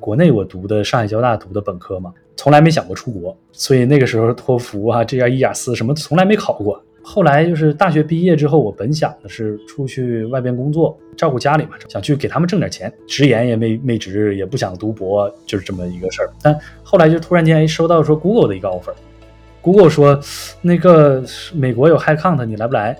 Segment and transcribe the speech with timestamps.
[0.00, 6.82] 国内我读的上海交大读的本科嘛，从来没想过出国，所以那个时候托福啊、这样一雅思什么从来没考过。
[7.02, 16.30] 后来就是大学毕业之后，我本想的是出去外边工作，照顾家里嘛，想去给他们挣点钱，直研也没没直，也不想读博，就是这么一个事儿。
[16.42, 20.20] 但后来就突然间收到说 Google 的一个 offer，Google 说
[20.60, 21.22] 那个
[21.54, 22.98] 美国有 High Count，你来不来？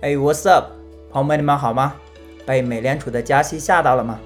[0.00, 0.72] 哎，What's up，
[1.10, 1.94] 朋友们，你们好吗？
[2.44, 4.18] 被美联储的加息吓到了吗？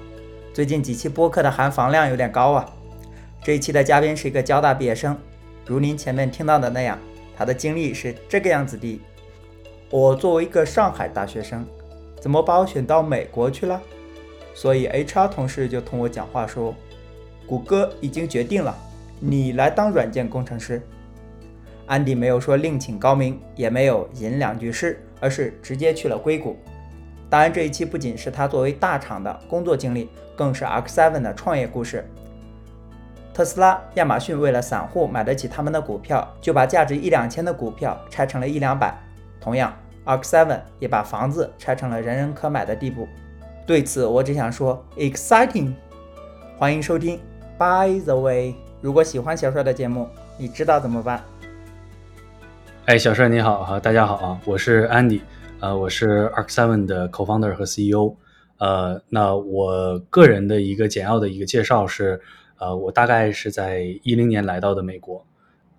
[0.53, 2.69] 最近几期播客的含房量有点高啊。
[3.43, 5.17] 这一期的嘉宾是一个交大毕业生，
[5.65, 6.99] 如您前面听到的那样。
[7.35, 9.01] 他的经历是这个样子的：
[9.89, 11.65] 我作为一个上海大学生，
[12.21, 13.81] 怎么把我选到美国去了？
[14.53, 16.75] 所以 HR 同事就同我讲话说
[17.47, 18.77] ：“谷歌已经决定了，
[19.19, 20.79] 你来当软件工程师。”
[21.87, 26.55] 安迪没有说另请高明，也没有吟两句诗，而是直接去了硅谷。
[27.27, 32.03] 当然，这一期不仅是他作为大厂的工作经历，更是 Arc7 的创业故事。
[33.33, 38.95] 特斯拉、亚马逊为了散户买得起他们的股票，就把价值一两千的股票拆成了一两百。
[39.41, 39.73] 同样
[40.05, 43.07] ，Arc Seven 也把房子拆成了人人可买的地步。
[43.65, 45.73] 对此，我只想说，exciting！
[46.59, 47.19] 欢迎收听。
[47.57, 51.23] By the way，如果喜欢小帅的节目，你知道怎么办？
[52.85, 55.21] 哎，小帅你好哈，大家好啊，我是 Andy，
[55.59, 58.15] 呃，我是 Arc Seven 的 co-founder 和 CEO。
[58.63, 62.21] 呃，那我个人的一个简要的一个介绍是。
[62.59, 65.25] 呃，我大概是在一零年来到的美国，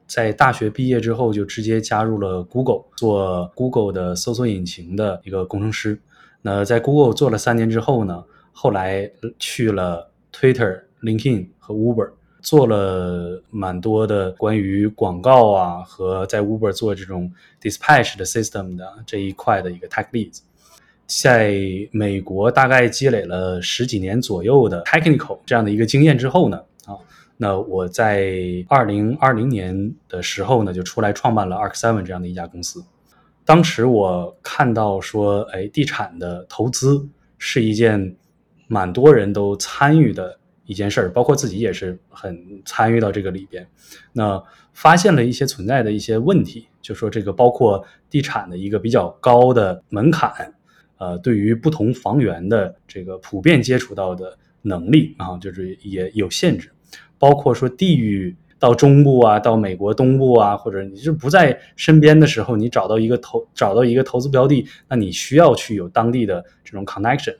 [0.06, 5.98] 在大学毕业之后就直接加入了 Google，做 Google 的搜索引擎的一个工程师。
[6.42, 12.10] 那在 Google 做了三年之后呢，后来去了 Twitter、LinkedIn 和 Uber，
[12.42, 20.40] 做了蛮多的关于广告啊和在 Uber 做这种 dispatch 的 system 的这一块的一个 tech leads。
[21.06, 21.54] 在
[21.92, 26.56] 美国大概积累了十几年左右的 technical 这样的一个经验之后呢。
[26.86, 26.96] 啊，
[27.36, 32.84] 那我在二零二零年的时候呢，就出来创办了 Arc Seven 这样的一家公司。
[33.44, 37.06] 当时我看到说，哎，地产的投资
[37.38, 38.16] 是一件
[38.66, 43.66] 蛮多人都参与的一件事儿，包括自己也是很参与到这个里边。
[44.12, 44.42] 那
[44.72, 50.54] 发现了一些存在的一些问题，就说这个包括地产的一个比较高的门槛，
[50.98, 56.70] 呃，对于不同房源的这个普遍接触到的能力啊，就是也有限制。
[57.18, 67.34] 包括说地域到中部啊，到美国东部啊，或者你就不在身边的时候，你找到一个投找到一个投资标的，那你需要去有当地的这种 connection。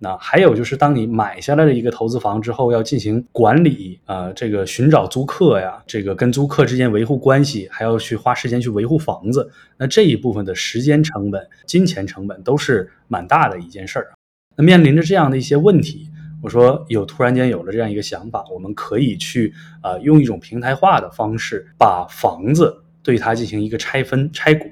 [0.00, 14.12] 那还有就是，当你买下来的一个投资房之后，要进行管理啊，这个寻找租客呀，这个跟租客之间维护关系，还要去花时间去维护房子，那这一部分的时间成本、金钱成本都是蛮大的一件事儿。
[14.56, 16.08] 那面临着这样的一些问题。
[16.40, 24.70] 我说有突然间有了这样一个想法，我们可以去呃用一种平台化的方式，把房子对它进行一个拆分拆股。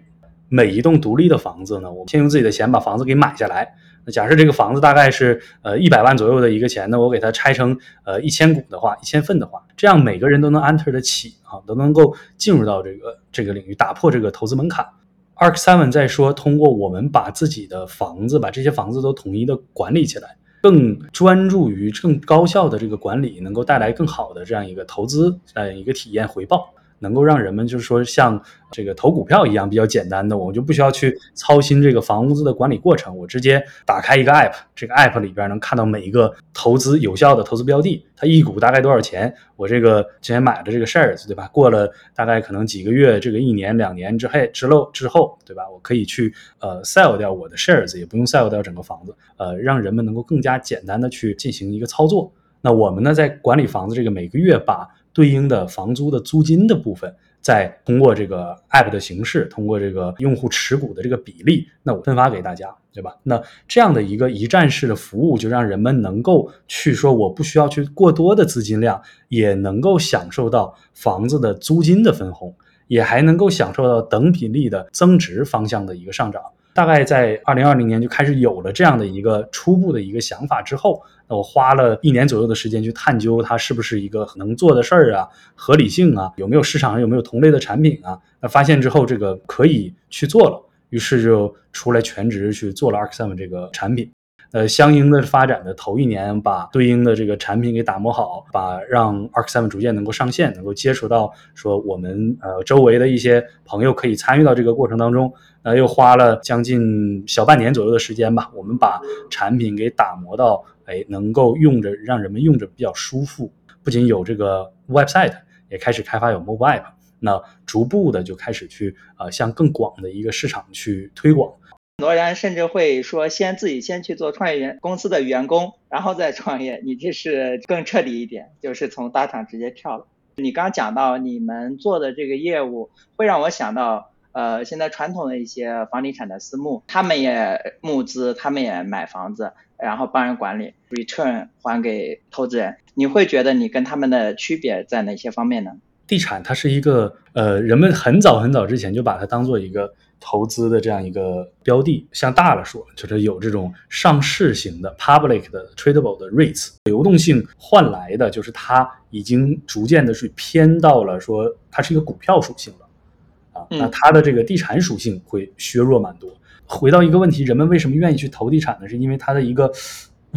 [0.49, 3.75] 每一栋独立的房子呢，我们先用自己的钱把房子给买下来。
[4.07, 14.87] 那假设这个房子大概是呃一百万左右的一个钱，那我给它拆成呃一千股的话，一千份的话，这样每个人都能 enter 得起啊，都能够进入到这个这个领域，打破这个投资门槛。
[15.35, 20.37] Arc Seven 在说，通过我们把自己的房子，把这些房子都统一的管理起来。
[20.63, 26.75] 更专注于更高效的这个管理，能够带来更好的这样一个投资呃一个体验回报。
[26.99, 28.41] 能够让人们就是说像
[28.71, 41.49] 这个投股票一样比较简单的，我就不需要去操心这个房屋子的管理过程，我直接打开一个 app，这个 app 里边能看到每一个投资有效的投资标的，它一股大概多少钱，我这个之前买的这个 shares 对吧？
[41.53, 45.63] 过了大概可能几个月，这个一年两年之后之后之后对吧？
[45.73, 52.33] 我可以去呃 sell 掉我的 shares，也不用 sell 掉整个房子，呃，让人们能够更加简单的去进行一个操作。
[52.63, 57.11] 那我们呢，在管理房子这个每个月把对应的房租的租金的部分，
[57.41, 63.17] 再通过这个 app 的形式，通过这个用户持股的这个比例，那我分发给大家，对吧？
[63.23, 72.55] 那这样的一个一站式的服务，就让人们能够去说，我不需要去过多的资金量，也能够享受到房子的租金的分红，
[72.87, 76.43] 也还能够享受到等比例的增值方向的一个上涨。
[76.75, 88.19] 大概在二零二零年就开始有了这样的一个初步的一个想法之后，那我花了一年左右的时间去探究它是不是一个能做的事儿啊，合理性啊，有没有市场上有没有同类的产品啊？
[88.41, 94.11] 那发现之后这个可以去做了，于是就出来全职去做了 Arc Seven 这个产品。
[94.53, 105.33] 呃，相应的发展的头一年，把对应的这个产品给打磨好，把让 Arc Seven 逐渐能够上线，能够接触到说我们呃周围的一些朋友可以参与到这个过程当中，
[105.63, 113.53] 呃，又花了将近小半年左右的时间吧，我们把产品给打磨到，哎，能够用着让人们用着比较舒服，
[113.83, 115.35] 不仅有这个 website，
[115.69, 116.85] 也开始开发有 mobile app，
[117.19, 121.53] 那逐步的就开始去呃向更广的一个市场去推广。
[121.99, 126.83] 很多人甚至会说，先自己先去做创业员公司的员工，然后再创业。
[126.85, 130.07] 你这是更彻底一点，就是从大厂直接跳了。
[130.37, 142.77] 你刚讲到你们做的这个业务，会让我想到，呃，现在传统的一些房地产的私募，他们也募资，他们也买房子，然后帮人管理，return 还给投资人。
[142.93, 145.71] 你会觉得你跟他们的区别在哪些方面呢？
[146.07, 149.95] 地产它是一个，呃，人们很早很早之前就把它当做一个。
[150.29, 166.29] 投资的这样一个标的，向大了说，就是有这种上市型的 public 的 tradable 的 rates 流动性换来的就是它已经逐渐的去偏到了说它是一个股票属性了，啊，那它的这个地产属性会削弱蛮多。
[166.65, 168.89] 回到一个问题，人们为什么愿意去投地产呢？
[168.89, 169.73] 是因为它的一个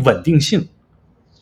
[0.05, 0.67] 稳定性。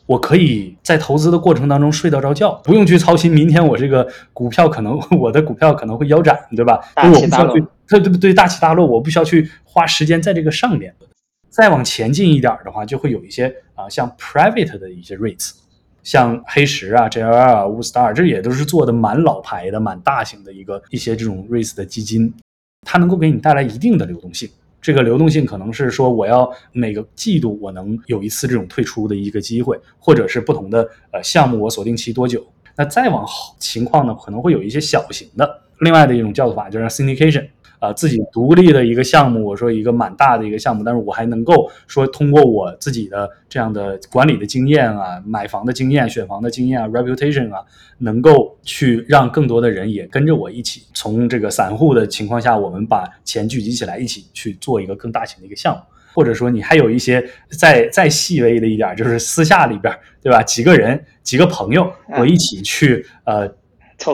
[0.08, 6.80] 我可以在投资的过程当中睡得着觉，不用去操心明天我这个股票可能 我的股票可能会腰斩，对吧？
[6.94, 7.54] 大起大落。
[7.86, 10.94] 对对对，大起大落，我不需要去花时间在这个上面。
[11.50, 15.52] 再往前进一点的话，就会有一些啊，像 private 的一些 REITs，
[16.02, 22.32] 像黑石啊、JLL 啊、乌 star，这也都是做的蛮老牌的、蛮大型的一个一些这种 REITs 的基金，
[22.86, 24.48] 它能够给你带来一定的流动性。
[24.80, 32.46] 这个流动性可能是说，我要每个季度我能有一次这种退出的一个机会，或者是不同的呃项目，我锁定期多久？
[32.76, 37.48] 那再往后情况呢，可能会有一些小型的，另外的一种叫做法就是 syndication。
[37.78, 47.62] 啊，自己独立的一个项目，我说一个蛮大的一个项目，但是我还能够说通过我自己的这样的管理的经验啊，买房的经验、选房的经验啊，reputation 啊，
[47.98, 55.80] 能够去让更多的人也跟着我一起，从这个散户的情况下，我们把钱聚集起来，一起去做一个更大型的一个项目，
[56.14, 60.42] 或者说你还有一些再再细微的一点，就是私下里边，对吧？
[60.42, 63.48] 几个人、几个朋友，我一起去呃。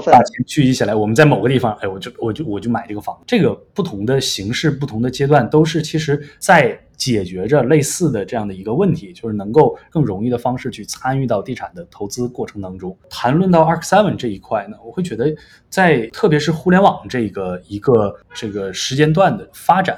[0.06, 3.16] 把钱聚集起来，我们在某个地方，哎，我就我就我就买这个房。
[3.26, 12.96] 这个不同的形式、不同的阶段，都是其实在解决着类似的这样的一个问题，就是能够更容易的方式去参与到地产的投资过程当中。
[13.10, 15.34] 谈论到 Arc Seven 这一块呢，我会觉得，
[15.68, 19.94] 在特别是互联网这个一个这个时间段的发展，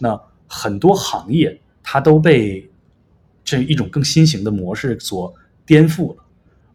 [0.00, 2.68] 那很多行业它都被
[3.44, 5.32] 这一种更新型的模式所
[5.64, 6.24] 颠覆了。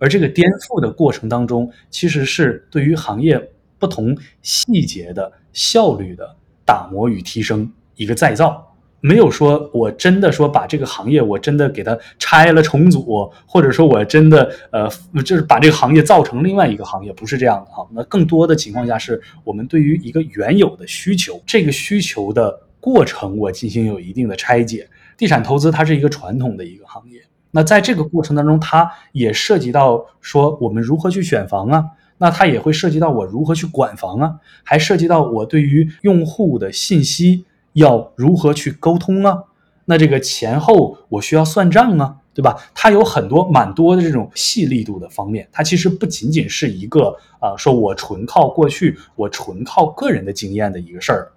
[0.03, 3.41] 而这个颠覆的过程当中，其实是对于行业
[3.79, 6.35] 不同细节的效率的
[6.65, 14.89] 打磨与提升一个再造，没有说我真的说把这个行业我真的给它拆了重组，或者说我真的呃
[15.23, 17.88] 就是把这个行业造成另外一个行业，不是这样的哈。
[17.94, 24.85] 那更多的情况下是我们对于一个原有的需求，这个需求的过程我进行有一定的拆解。
[25.15, 27.21] 地产投资它是一个传统的一个行业。
[27.55, 31.85] 那在这个过程当中，它也涉及到说我们如何去选房啊，
[32.17, 39.44] 那它也会涉及到我如何去管房啊，还涉及到我对于用户的信息要如何去沟通啊，
[39.85, 42.57] 那这个前后我需要算账啊，对吧？
[42.73, 51.31] 它有很多蛮多的这种细力度的方面，它其实不仅仅是一个啊，说我纯靠过去，我纯靠个人的经验的一个事儿。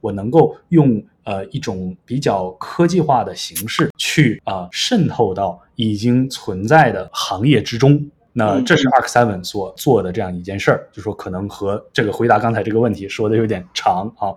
[0.00, 14.34] 我能够用呃一种比较科技化的形式去啊渗透到已经存在的行业之中，那这是 Arc Seven 所做的这样一件事儿，就说可能和这个回答刚才这个问题说的有点长啊。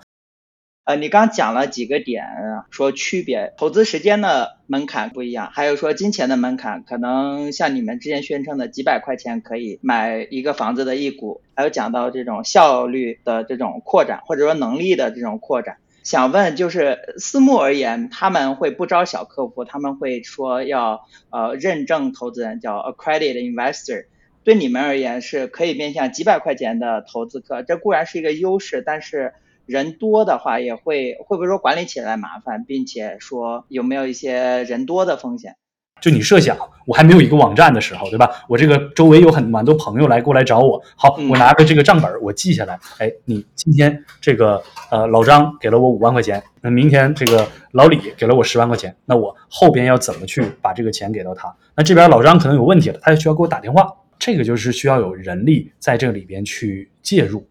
[0.86, 2.26] 呃，你刚讲了几个点，
[2.70, 15.78] 说区别投资时间的门槛不一样，还有说金钱的门槛，可能像你们之前宣称的几百块钱可以买一个房子的一股，还有讲到这种效率的这种扩展，或者说能力的这种扩展。
[16.04, 24.08] 想问，就是私募而言，他们会不招小客户，他们会说要呃认证投资人，叫 accredited investor。
[24.44, 29.34] 对你们而言，是可以面向几百块钱的投资客，这固然是一个优势，但是。
[29.66, 35.56] 人多的话也会会不会说管理起来麻烦，并且说有没有一些人多的风险？
[36.02, 38.30] 就你设想，我还没有一个网站的时候，对吧？
[38.50, 42.78] 我这个周围有很蛮多朋友来过来找我，好，我拿着这个账本我记下来。
[42.98, 51.56] 哎，你今天这个呃老张给了我五万块钱，那明天这个老李给了我十万块钱，那我后边要怎么去把这个钱给到他？
[51.78, 53.90] 那这边老张可能有问题了，他就需要给我打电话，
[54.20, 57.48] 这个就是需要有人力在这里边去介入。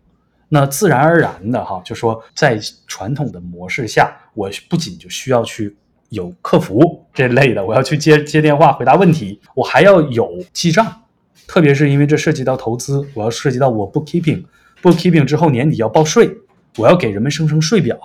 [0.54, 5.74] 那自然而然的哈，就说在传统的模式下，我不仅就需要去
[6.10, 11.04] 有客服这类的，我要去接接电话回答问题，我还要有记账，
[11.46, 16.30] 特别是因为这涉及到投资，我要涉及到我 bookkeeping，bookkeeping 之后年底要报税，
[16.76, 17.98] 我要给人们生成税表，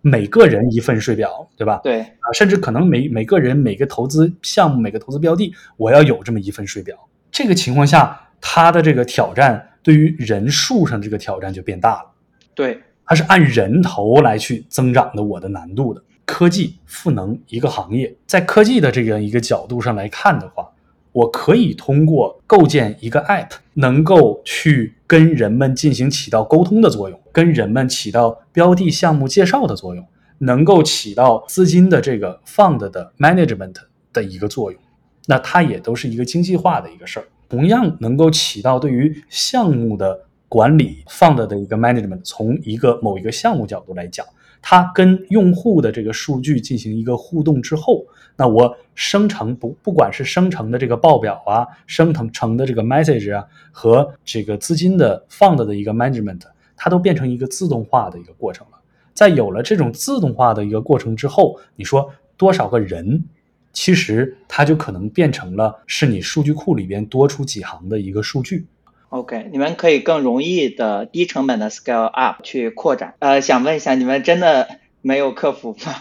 [0.00, 1.80] 每个人一份税表，对吧？
[1.84, 6.96] 对啊，甚至可能每每个人每个投资项目每个投资标的，我要有这么一份税表。
[7.30, 12.10] 这个情况下，它的这个挑战对于人数上这个挑战就变大了。
[12.54, 16.02] 对，它是按人头来去增长的我的难度的。
[16.24, 20.70] 科技赋能一个行业，在科技的这样一个角度上来看的话，
[21.10, 30.06] 我可以通过构建一个 App，能够去跟人们进行起到沟通的作用，跟人们起到标的项目介绍的作用，
[30.38, 33.74] 能够起到资金的这个 fund 的 management
[34.12, 34.80] 的一个作用。
[35.26, 40.18] 那它也都是一个精细化的一个事儿，同样能够起到对于项目的
[40.48, 42.22] 管理 fund 的一个 management。
[42.24, 44.24] 从一个某一个项目角度来讲。
[44.64, 48.06] 它跟用户的这个数据进行一个互动之后，
[48.36, 56.42] 那我生成不不管是生成的这个报表啊，生成成的这个 message 啊，和这个资金的放的的一个 management，
[56.76, 58.78] 它都变成一个自动化的一个过程了。
[59.12, 63.24] 在有了这种自动化的一个过程之后，你说多少个人，
[63.72, 68.66] 其实它就可能变成了是你数据库里边多出几行的一个数据。
[69.08, 73.14] OK，你们可以更容易的低成本的 scale up 去扩展。
[73.18, 74.68] 呃，想问一下，你们真的
[75.02, 75.94] 没有客服吗？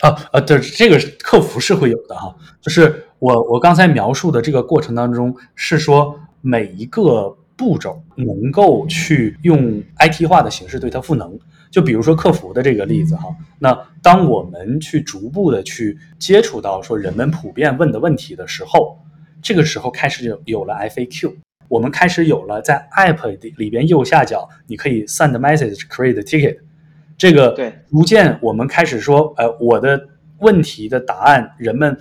[0.00, 2.34] 啊啊，对，这个客服是会有的哈。
[2.60, 11.38] 就是我我刚才描述的这个过程当中，是说每一个步骤能够去用 IT 化的形式对它赋能。
[11.70, 13.72] 就比如说客服的这个例子哈，那
[14.02, 18.98] 当我们去逐步的去接触到说人们普遍问的问题的时候，
[19.40, 21.34] 这个时候开始有有了 FAQ。
[21.68, 26.58] 我们开始有了在 App 里边右下角，你可以 send message create ticket，
[27.16, 30.08] 这个对，逐渐我们开始说，呃，我的
[30.38, 31.96] 问题的答案，人们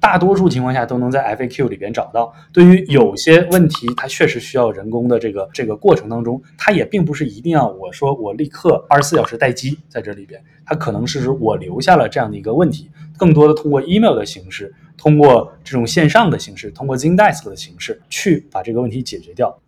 [0.00, 2.34] 大多数情况下都能在 FAQ 里边找到。
[2.52, 14.74] 对于有些问题，它确实需要人工的这个这个过程当中，它也并不是一定要我说我立刻二十四小时待机在这里边，它可能是我留下了这样的一个问题，更多的通过 email 的形式。
[14.96, 19.58] 通过这种线上的形式，通过 Zendesk 的形式去把这个问题解决掉。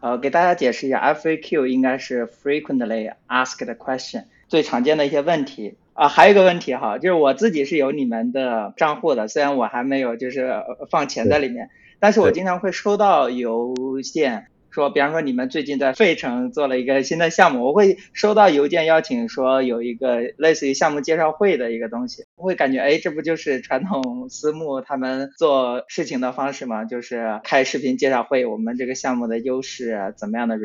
[0.00, 6.08] 呃，给大家解释一下，FAQ 应该是 Frequently Asked Question，最常见的一些问题啊。
[6.08, 10.52] 还有一个问题哈，就是我自己是有你们的账户的，虽然我还没有就是
[10.90, 11.70] 放钱在里面，
[12.00, 14.48] 但是我经常会收到邮件。
[14.74, 26.86] 说，比方说你们最近在费城做了一个新的项目，我会收到邮件邀请，说有一个类似于项目介绍会的一个东西，我会感觉，哎，这不就是传统私募他们做事情的方式吗？
[26.86, 30.56] 就是开视频介绍会，我们这个项目的优势怎么样的？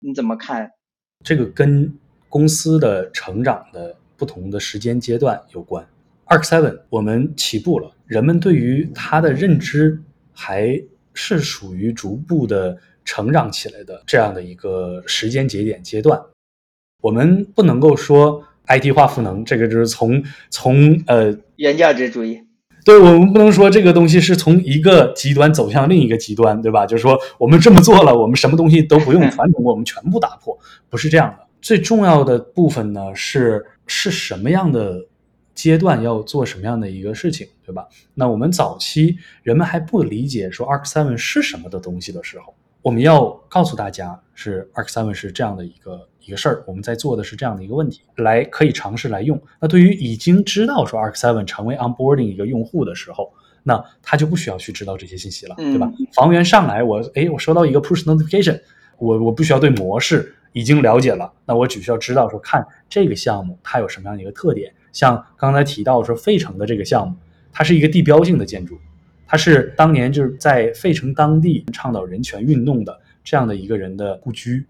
[0.00, 0.70] 你怎么看？
[1.22, 1.92] 这个跟
[2.30, 5.86] 公司的成长的不同的时间阶段有关。
[6.26, 10.00] Arc Seven 我们起步了，人们对于它的认知
[10.32, 12.78] 还是属于逐步的。
[13.04, 16.22] 成长起来的这样的一个时间节点阶段，
[17.00, 22.40] 我们不能够说 IT 化赋能，这个就是从从呃原价值主义，
[22.84, 26.86] 对我们不能说这个东西是从一个极端走向另一个极端，对吧？
[26.86, 30.56] 就是说我们这么做了，我们什么东西都不用传统，我们全部打破，
[30.88, 31.44] 不是这样的。
[31.60, 35.06] 最重要的部分呢是是什么样的
[35.54, 37.86] 阶段要做什么样的一个事情，对吧？
[38.14, 42.54] 那我们早期人们还不理解说 Arc Seven 是什么的东西的时候。
[42.80, 49.40] 我们要告诉大家，是 Arc Seven 是这样的一个一个事儿，我们在做的是这样的一个问题，来可以尝试来用。
[49.60, 55.92] 那对于已经知道说 Arc Seven 成为 onboarding 一个用户的时候，那他就不需要去知道这些信息了，对吧？
[56.14, 58.60] 房源上来，我哎，我收到一个 push notification，
[58.98, 67.16] 我我不需要对模式已经了解了，那我只需要知道说看这个项目它有什么样的一个特点，像刚才提到说费城的这个项目，
[67.52, 68.78] 它是一个地标性的建筑。
[69.26, 74.66] 它是当年就是在费城当地倡导人权运动的这样的一个人的故居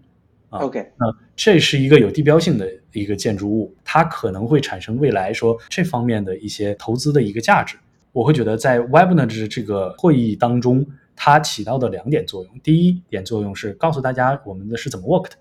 [0.49, 0.59] 啊。
[0.59, 7.75] OK，那这是一个有地标性的一个建筑物，它可能会产生未来说这方面的一些投资的一个价值。
[8.13, 15.35] 我会觉得在 Webinar 这个会议当中，它起到的两点作用：第一点作用是告诉大家我们的是怎么 work 的；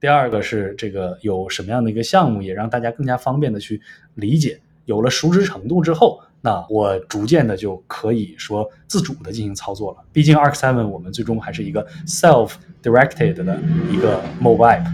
[0.00, 3.80] 第二个是这个有什么样的一个项目，也让大家更加方便的去
[4.14, 4.60] 理解。
[4.84, 6.20] 有了熟知程度之后。
[6.40, 9.98] 那我逐渐的就可以说自主的进行操作了。
[10.12, 14.86] 毕竟 Arc Seven 我们最终还是一个 self-directed 的一个 mobile app。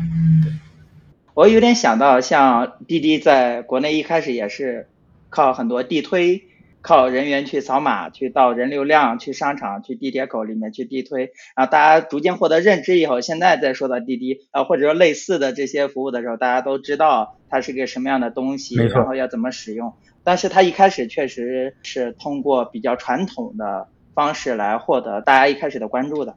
[1.35, 4.89] 我有点想到，像滴滴在国内一开始也是
[5.29, 6.43] 靠很多地推，
[6.85, 19.95] 靠人员去扫码，去到人流量，去商场，去地铁口里面去地推，然后大家逐渐获得认知以后，现在再说到滴滴啊，或者说类似的这些服务的时候，大家都知道它是个什么样的东西，然后要怎么使用。
[20.23, 26.37] 但是它一开始确实是通过比较传统的方式来获得大家一开始的关注的。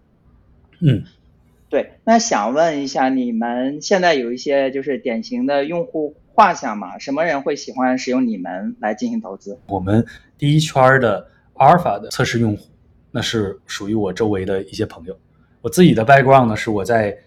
[0.79, 1.03] 嗯，
[1.69, 1.91] 对。
[2.05, 6.99] 那想问一下，你们现在有一些就是典型的用户画像吗？
[6.99, 9.59] 什么人会喜欢使用你们来进行投资？
[9.67, 10.05] 我们
[10.37, 12.69] 第一圈的阿尔法的测试用户，
[13.11, 15.17] 那是属于我周围的一些朋友。
[15.61, 17.17] 我自己的 background 呢，是我在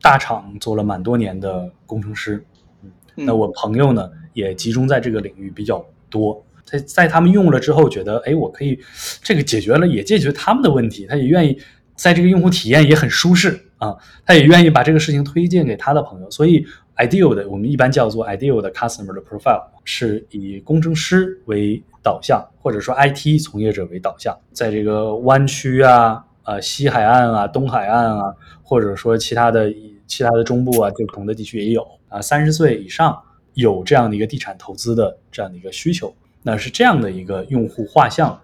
[0.00, 2.44] 大厂做了蛮多年的工程师。
[3.16, 6.40] 那我朋友呢，也集中在这个领域比较多。
[6.64, 8.78] 在在他们用了之后，觉得哎，我可以
[9.22, 11.04] 这个解决了，也解决他们的问题。
[11.06, 11.58] 他也愿意
[11.96, 16.30] 在这个用户体验也很舒适啊，他也愿意把这个事情推荐给他的朋友。
[16.30, 16.64] 所以
[16.96, 29.70] ，ideal 的我们一般叫做 ideal 的 customer 的 profile 是以工程师为导向，或者说 IT 从业者为导向，在这个湾区啊、呃西海岸啊、东海岸啊，或者说其他的
[30.06, 33.22] 其他的中部啊，就不同的地区也有啊，三十岁以上
[33.52, 36.14] 有这样的一个地产投资的这样的一个需求。
[36.42, 38.40] 那是这样的一个用户画像，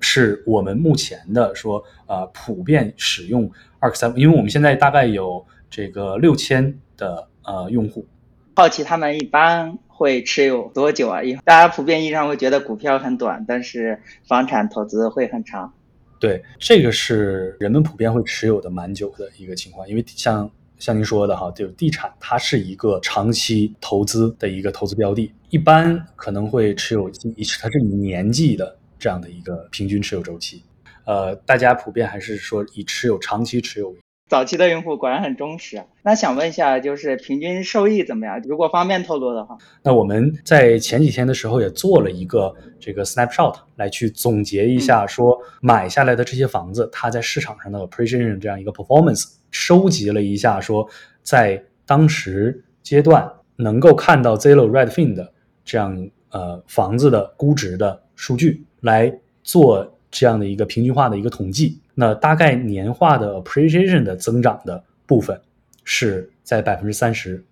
[0.00, 3.50] 是我们目前的说呃普遍使用
[3.80, 8.06] Arc Seven，因为我们现在大概有这个六千的呃用户。
[8.54, 11.22] 好奇他们一般会持有多久啊？
[11.22, 15.72] 因大家普遍意义上会觉得股票很短，但是房产投资会很长。
[16.18, 20.50] 对，这个是人们普遍会持有的蛮久的一个情况，因为像。
[20.78, 30.60] 像您说的哈，就地产，它是一个长期投资的一个投资标的，一般可能会持有以它是以年计的这样的一个平均持有周期。
[31.04, 33.96] 呃，大家普遍还是说以持有长期持有为。
[34.32, 35.82] 早期的用户果然很忠实。
[36.00, 38.40] 那想问一下，就是平均收益怎么样？
[38.48, 39.58] 如果方便透露的话。
[39.82, 49.34] 那我们在前几天的时候也做了一个这个 snapshot 来去总结一下，说买下来的这些房子，它在市场上的 appreciation 这样一个 performance。
[49.50, 50.88] 收集了一下，说
[51.22, 55.30] 在当时阶段能够看到 Zillow Redfin 的
[55.62, 61.81] 这样呃房子的估值的数据，来做这样的一个平均化的一个统计。
[61.94, 65.40] 那大概年化的 appreciation 的增长的部分
[65.84, 67.44] 是在百分之三十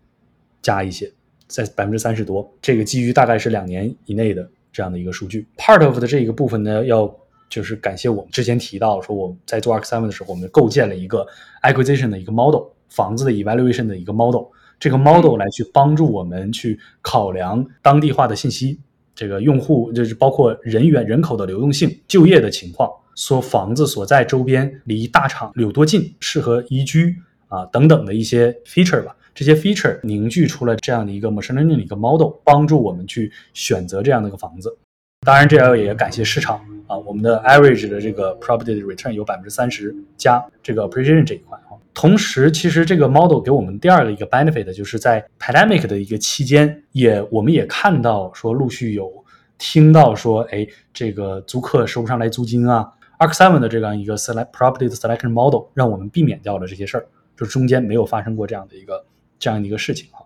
[0.63, 1.13] 加一些，
[1.47, 2.53] 在百分之三十多。
[2.61, 5.47] 这个基于大概是两年以内的这样的一个数据。
[5.57, 7.15] Part of 的这一个部分呢，要。
[7.51, 11.27] 就是感谢我们之前提到说我们在做 Arc Seven 的时候，我们构建了一个
[11.65, 14.45] acquisition 的一个 model，房子的 evaluation 的一个 model，
[14.79, 18.79] 这个 model 来去帮助我们去考量当地化的信息，
[19.17, 27.17] 这个用户就是包括人员人口的流动性、就业的情况，说房子所在周边离大厂有多近，适合宜居
[27.49, 34.77] 啊等等的一些 feature 吧，这些 feature 凝聚出了这样的一个 machine learning 的一个 model，帮助我们去选择这样的一个房子。
[35.27, 36.61] 当然，这要也感谢市场。
[36.87, 41.79] 啊，我们的 average 的这个 property return 有百分之三十加这个 appreciation 这一块啊。
[41.95, 49.09] 同时，其实这个 model 给我们第二个一个 benefit 就是在 pandemic 的一个期间，也我们也看到说陆续有
[49.57, 52.91] 听到说，哎，这个租客收不上来租金啊。
[53.21, 57.07] Arc Seven 的这样一个 select property 的 selection model 让我们避免掉了这些事儿，
[57.37, 59.05] 就中间没有发生过这样的一个
[59.39, 60.25] 这样的一个事情哈。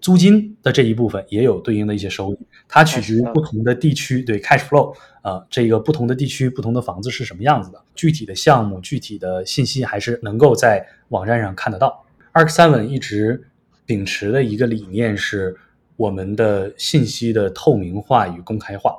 [0.00, 12.04] 租金的这一部分也有对应的一些收益，它取决于不同的地区对 cash flow 啊，这个不同的地区不同的房子是什么样子的，具体的项目具体的信息还是能够在网站上看得到。
[12.34, 13.48] Arc Seven 一直
[13.84, 15.56] 秉持的一个理念是
[15.96, 18.96] 我们的信息的透明化与公开化。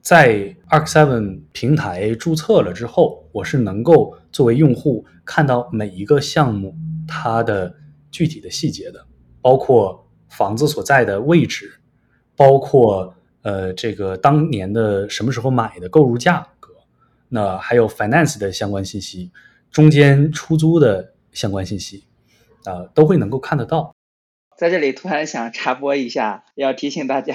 [0.00, 6.74] 在 Arc Seven 平台注册了之后，我是能够作为用户看到每一个项目
[7.06, 7.74] 它的
[8.10, 9.06] 具体的细节的，
[9.40, 10.06] 包括。
[10.30, 11.80] 房子所在的位置，
[12.36, 16.72] 包括呃这个当年的什么时候买的购入价格，
[17.28, 19.32] 那还有 finance 的相关信息，
[19.72, 22.04] 中间出租的相关信息，
[22.64, 23.92] 啊都会能够看得到。
[24.56, 27.34] 在这里突然想插播一下，要提醒大家，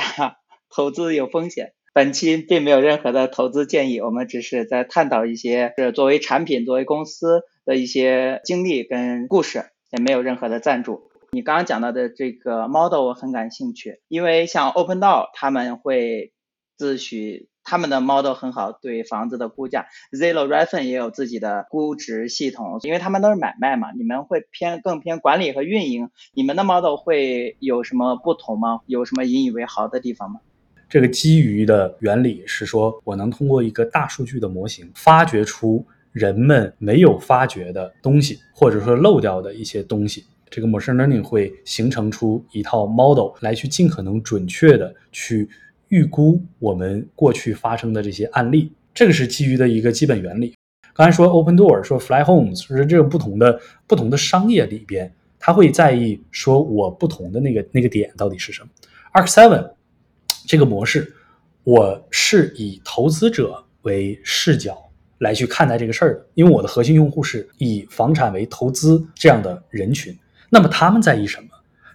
[0.73, 1.73] 投资有风险。
[1.95, 11.09] 本期并没有任何的投资建议，我们只是在探讨一些是作为产品、作为公司的一些经历跟故事，也没有任何的赞助。
[11.31, 16.33] 你刚刚讲到的这个 model 我很感兴趣，因为像 OpenDoor 他们会
[16.75, 23.93] 自诩他们的 model 很好，对房子的估价，Zillow r e f i n 也有自己的估值系统，因为他们都是买卖嘛。
[23.93, 28.81] 你们会偏更偏管理和运营，你们的 model 会有什么不同吗？
[28.85, 30.41] 有什么引以为豪的地方吗？
[30.95, 40.23] 这个基于的原理是说，我能通过一个大数据的模型，发掘出人们没有发掘的东西，或者说漏掉的一些东西。
[40.49, 45.49] 这个 machine learning 会形成出一套 model 来去尽可能准确的去
[45.89, 50.55] 预估我们过去发生的这些案例，这个是基于的一个基本原理。
[50.93, 58.69] 刚才说 open door，说 fly homes，是这个不同的不同的商业里边，他会在意说我不同的那个那个点到底是什么。
[59.11, 59.71] Arc Seven
[60.47, 61.13] 这个模式，
[61.63, 64.77] 我是以投资者为视角
[65.19, 70.17] 来去看待这个事儿的，因为我的核心用户是以房产为投资这样的人群。
[70.49, 71.49] 那么他们在意什么？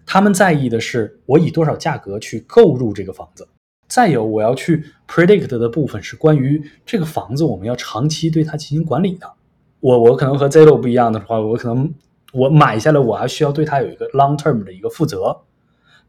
[0.05, 3.47] 他们在意的是我以多少价格去购入这个房子。
[3.87, 9.31] 再有，我要去 predict 的部分是关于这个房子，我们要长期对它进行管理的。
[9.81, 11.93] 我我可能和 Zillow 不一样的话，我可能
[12.33, 15.37] 我买下来，我还需要对它有一个 long term 的一个负责。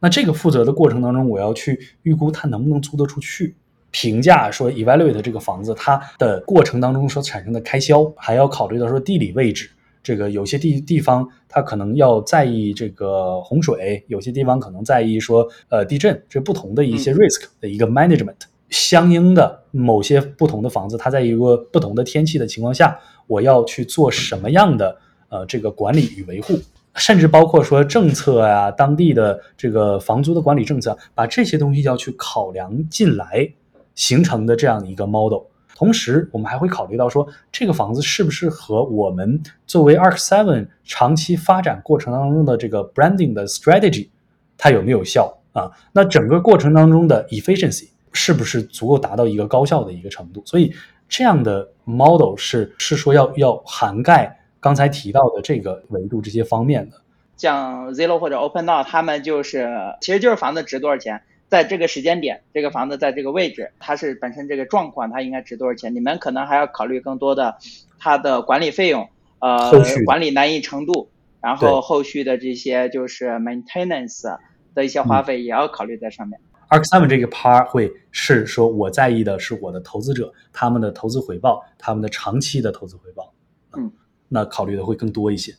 [0.02, 3.56] 那这个负责的过程当中，我要去预估它能不能租得出去，
[3.92, 9.70] 评价说 evaluate 这个房子它的过程当中所产生的开销，还要考虑到说地理位置。
[10.04, 18.36] 这个有些地地方它可能要在意这个洪水，有些地方可能在意说呃地震，这不同的一些 risk 的一个 management。
[18.72, 26.58] 相应的某些不同的房子，它在一个不同的天气的情况下，我要去做什么样的呃这个管理与维护，
[26.96, 33.50] 甚至包括说政策啊，当地的这个房租的管理政策，把这些东西要去考量进来
[33.96, 35.44] 形成的这样的一个 model。
[35.74, 44.10] 同时，我们还会考虑到说，这个房子是不是和我们作为 Arc Seven 长期发展过程当中的这个 branding 的 strategy，
[44.58, 45.72] 它有没有效啊？
[45.92, 50.44] 那整个过程当中的 efficiency 是不是足够达到一个高效的一个程度？
[50.46, 50.72] 所以，
[51.10, 57.02] 这样的 model 是是说要要涵盖刚才提到的这个维度这些方面的。
[57.36, 59.68] 像 Zillow 或者 OpenDoor，他们就是
[60.00, 61.22] 其实就是房子值多少钱。
[61.50, 65.94] 在这个时间点，这个房子在这个位置，它是本身这个状况，它应该值多少钱？
[65.94, 67.58] 你们可能还要考虑更多的
[68.00, 69.70] 它的管理费用，呃，
[70.06, 71.10] 管理难易程度，
[71.42, 74.38] 然后后续的这些就是 maintenance
[74.74, 76.40] 的一些花费也要考虑在上面。
[76.70, 83.34] a r k Seven 这个 part 会是说我在意的是我的投资者他们的投资回报，他们的长期的投资回报，
[83.76, 83.92] 嗯，
[84.34, 85.54] 那考虑的会更多一些。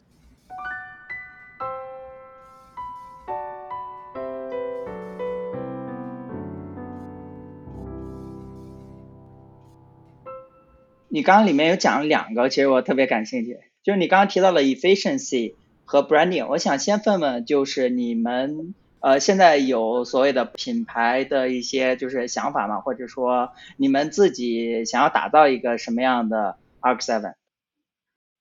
[11.08, 15.54] 你刚刚里面有讲了两个，其实我特别感兴趣，就是你刚刚提到了 efficiency
[15.84, 22.80] 和 branding，我想先问问，就是你们呃现在有所谓的品牌的一些就是想法吗？
[22.80, 27.34] 或者说你们自己想要打造一个什么样的 Arc Seven？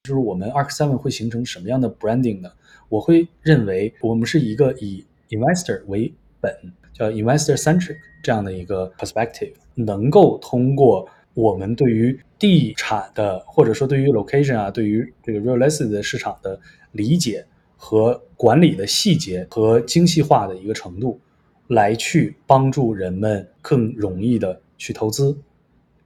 [0.03, 2.51] 就是我们 Arc Seven 会形成什么样的 branding 呢？
[2.89, 6.51] 我会认为我们是一个以 investor 为本，
[6.91, 16.59] 叫 investor centric 这样的一个 perspective，能够通过我们对于地产的，或者说对于 location 啊，对于这个 real estate 的市场的
[16.93, 17.45] 理解
[17.77, 21.21] 和管理的细节和精细化的一个程度，
[21.67, 25.37] 来去帮助人们更容易的去投资，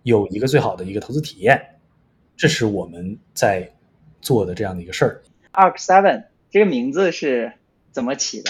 [0.04, 1.60] 有一个最好的一个投资体验，
[2.36, 3.72] 这是我们在
[4.26, 5.22] 做的这样的一个事儿。
[5.54, 7.54] Arc Seven 这个名字是
[7.92, 8.50] 怎么起的？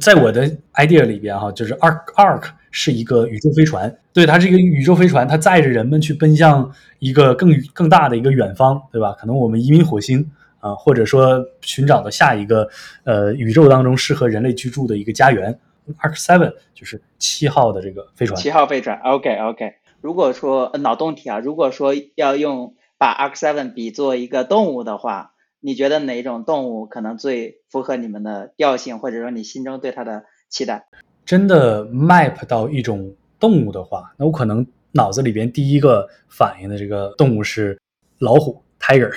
[0.00, 9.12] 在我的 idea 里边哈，就是 Arc Arc 是一个宇宙飞船，对，它是一个宇宙飞船，它载着人们去奔向一个更更大的一个远方，对吧？
[9.18, 12.68] 可能我们移民火星啊，或者说寻找到下一个
[13.02, 15.58] 呃宇宙当中适合人类居住的一个家园。
[16.00, 18.40] Arc Seven 就是七号的这个飞船。
[18.40, 19.72] 七号飞船，OK OK。
[20.00, 25.32] 如果说脑洞题啊，如果说要用把 Arc Seven 比作一个动物的话。
[25.60, 30.86] 你觉得哪种动物可能最符合你们的调性，或者说你心中对它的期待？
[31.26, 37.76] 真的 map 到一种动物的话，那我可能脑子里边第一个反应的这个动物是
[38.20, 39.12] 老虎 tiger。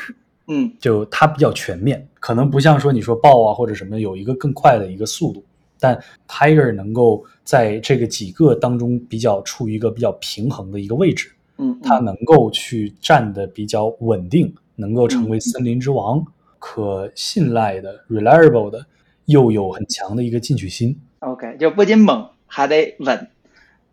[0.47, 5.45] 嗯，就它比较全面，可能不像说你说豹啊或者什么有一个更快的一个速度，
[5.79, 11.31] 但 tiger 能够在这个几个当中比较处于一个比较平衡的一个位置。
[11.57, 14.53] 嗯，它能够去站得比较稳定。
[14.77, 16.25] 能够成为森林之王，
[16.57, 18.83] 可信赖的、reliable 的，
[19.25, 20.99] 又有很强的一个进取心。
[21.19, 23.27] OK，就不仅猛，还得稳。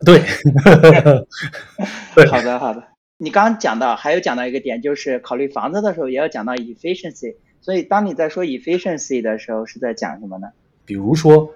[0.02, 0.20] 对，
[2.30, 2.82] 好的好的。
[3.18, 7.36] 你刚刚讲到，还有讲到一个点，就是考虑房子的时候也要讲到 efficiency。
[7.60, 10.48] 所以当你在说 efficiency 的时候，是在讲什么呢？
[10.86, 11.50] 比如说，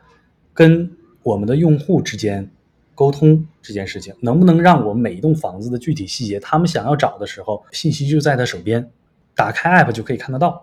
[0.52, 0.90] 跟
[1.22, 2.50] 我们的用户之间
[2.94, 8.90] 沟通这件事情，能不能让我每一栋房子的具体细节，他们想要找的时候，信息就在他手边。
[9.34, 10.62] 打开 App 就可以看得到，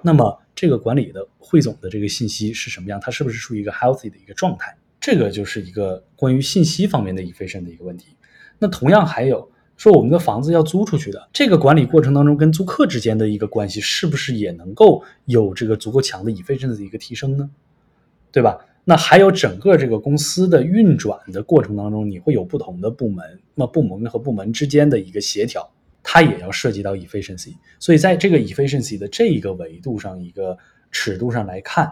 [0.00, 3.00] 那么这个管理的汇总的这个信息是什么样？
[3.02, 4.76] 它是不是处于一个 healthy 的一个状态？
[5.00, 8.16] 这个就是一个关于信息方面的 efficient 的一个问题。
[8.60, 17.50] 那同样还有说，我们的房子要租出去的，这个管理过程当中跟租客之间的一个关系，是不是也能够有这个足够强的 efficient 的一个提升呢？
[18.30, 18.58] 对吧？
[18.84, 25.68] 那还有整个这个公司的运转的过程当中，你会有不同的部门，那部门和部门之间的一个协调。
[26.06, 30.58] 它也要涉及到 efficiency，所以在这个 efficiency 的这一个维度上，一个
[30.92, 31.90] 尺度上来看，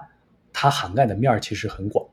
[0.53, 2.07] 它涵盖的面儿其实很广。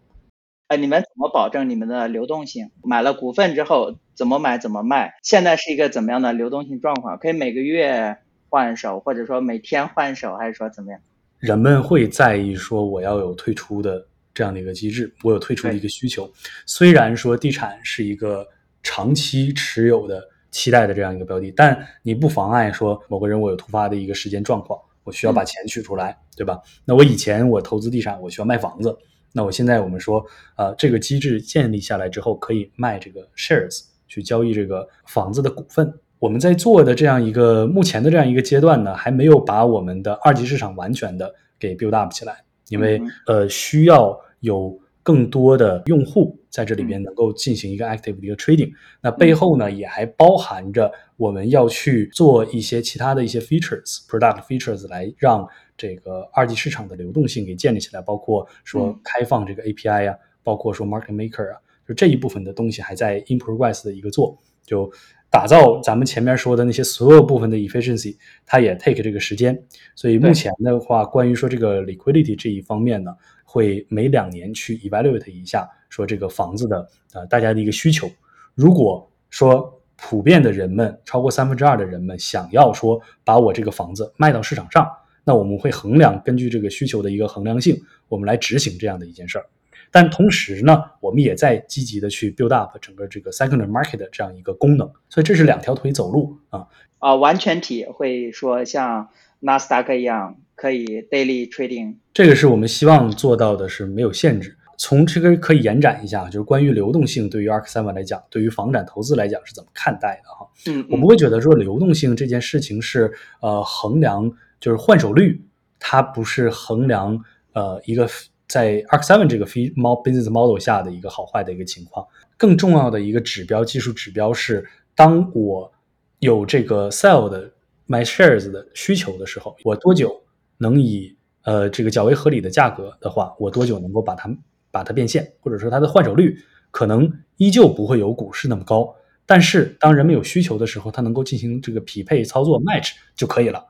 [0.70, 2.72] 呃，你们怎么保证你们的流动性？
[2.84, 5.16] 买了股份之后怎么买怎么卖？
[5.24, 7.18] 现在是一个怎么样的流动性状况？
[7.18, 11.02] 可以每个月换手，或者说每天换手，还是说怎么样？
[11.40, 14.08] 人们会在意说我要有退出的
[14.40, 16.32] 这样的一个机制，我有退出的一个需求。
[16.66, 18.48] 虽然说地产是一个
[18.82, 26.58] 长期持有的期待的这样一个标的，但你不妨碍说某个人我有突发的一个时间状况，我需要把钱取出来，对吧？
[26.86, 28.98] 那我以前我投资地产，我需要卖房子。
[29.34, 30.26] 那我现在我们说，
[30.56, 35.94] 呃，这个机制建立下来之后，可以卖这个 shares 去交易这个房子的股份。
[36.18, 48.72] 我们在做的这样一个目前的这样一个阶段呢，还没有把我们的二级市场完全的给 build up 起来，因为呃需要有更多的用户在这里边能够进行一个 active 的一个 trading。
[49.02, 55.48] 那背后呢，也还包含着我们要去做一些其他的一些 features product features 来让。
[55.80, 64.92] 这个二级市场的流动性给建立起来，包括说开放这个 API 啊，包括说 Market Maker 啊，就这一部分的东西还在 in progress 的一个做，就
[65.30, 69.58] 打造咱们前面说的那些所有部分的 efficiency，它也 take 这个时间。
[69.96, 78.10] 所以目前的话，关于说这个 liquidity 这一方面呢，会每两年去 evaluate 一下，说这个房子的呃大家的一个需求。
[78.56, 84.90] 如果说普遍的人们超过三分之二的人们想要说把我这个房子卖到市场上。
[85.26, 89.46] 那我们会衡量根据这个需求的一个衡量性，我们来执行这样的一件事儿。
[89.92, 94.92] 但同时呢，我们也在积极的去 build up 整个这个 secondary market 的这样一个功能。
[95.10, 96.68] 所以这是两条腿走路啊。
[97.00, 101.96] 啊，完全体会说像纳斯达克一样可以 daily trading。
[102.14, 104.56] 这个是我们希望做到的，是没有限制。
[104.78, 110.48] 从这个可以延展一下，就是关于流动性，对于 ARK Seven 来讲，对于房产投资来讲是怎么看待的哈？
[110.68, 113.12] 嗯，我不会觉得说流动性这件事情是
[113.42, 114.32] 呃衡量。
[114.62, 115.42] 就是换手率，
[115.80, 117.18] 它不是衡量
[117.54, 118.06] 呃一个
[118.50, 122.06] 在 Arc Seven 这个 Fee Business Model 下的一个好坏的一个情况。
[122.36, 125.72] 更重要的一个指标，技术指标是，当我
[126.20, 127.52] 有这个 Sell 的
[127.88, 130.24] My Shares 的需求的时候，我多久
[130.58, 134.30] 能以呃这个较为合理的价格的话，我多久能够把它
[134.72, 136.38] 把它变现，或者说它的换手率
[136.72, 143.64] 可能依旧不会有股市那么高，但是当人们有需求的时候，它能够进行这个匹配操作 Match 就可以了。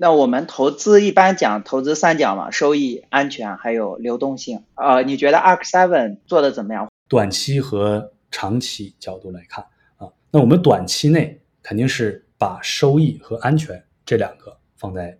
[0.00, 4.62] 那我们投资一般讲投资三角嘛，收益、安全还有流动性。
[4.76, 6.88] 呃，你觉得 Arc Seven 做的怎么样？
[7.08, 9.64] 短期和长期角度来看
[9.96, 15.18] 啊，那我们短期内肯定是把收益和安全这两个放在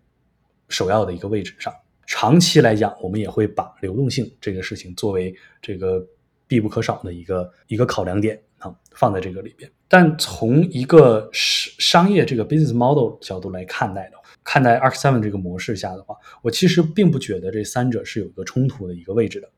[0.69, 1.75] 首要的一个位置上。
[2.07, 6.07] 长期来讲，我们也会把流动性这个事情作为这个
[6.47, 9.69] 必不可少的一个一个考量点啊，放在这个里边。
[9.89, 14.19] 但从一个商商业这个 business model 角度来看待的。
[14.45, 19.49] 看待 Arc Seven 这个模式下的话，我其实并不觉得这三者是有一个冲突的一个位置的。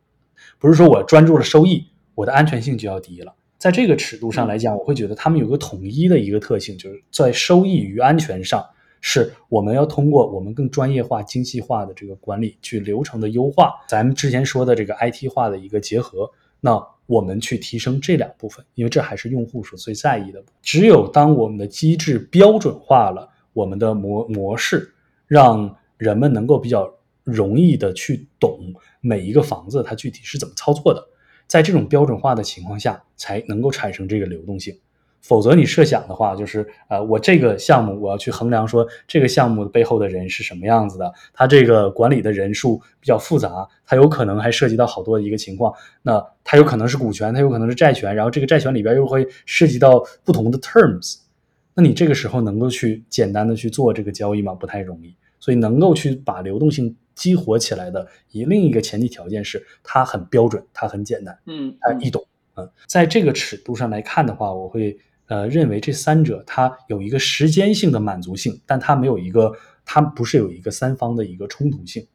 [0.58, 3.32] 不是说我专注了收益，我的安全性就要低了。
[3.56, 8.64] 在这个尺度上来讲，我会觉得他们有个统一的一个特性，就是在收益与安全上，
[9.00, 16.28] 是我们要通过我们更专业化、精细化的这个管理，去流程的优化，咱们之前说的这个 IT 化的一个结合，
[16.60, 20.42] 那我们去提升这两部分，因为这还是用户所最在意的。
[20.62, 23.28] 只有当我们的机制标准化了。
[23.52, 24.94] 我们的模模式
[25.26, 26.88] 让人们能够比较
[27.24, 31.04] 容易的去懂每一个房子它具体是怎么操作的，
[31.48, 34.72] 在这种标准化的情况下，才能够产生这个流动性。
[35.20, 45.72] 否则你设想的话，就是呃，我这个项目我要去衡量说这个项目的背后的人是什么样子的，他这个管理的人数比较复杂，他有可能还涉及到好多的一个情况。
[46.02, 51.18] 那它有可能是股权，它有可能是债权，然后这个债权里边又会涉及到不同的 terms。
[51.74, 54.52] 那你这个时候能够去简单的去做这个交易吗？
[54.54, 55.14] 不太容易。
[55.38, 62.22] 所以能够去把流动性激活起来的，以另一个前提条件是它很标准，它很简单，嗯，它易懂。
[62.56, 64.98] 嗯，在这个尺度上来看的话，我会
[65.30, 72.06] 呃认为这三者它有一个时间性的满足性，但它没有一个，它不是有一个三方的一个冲突性。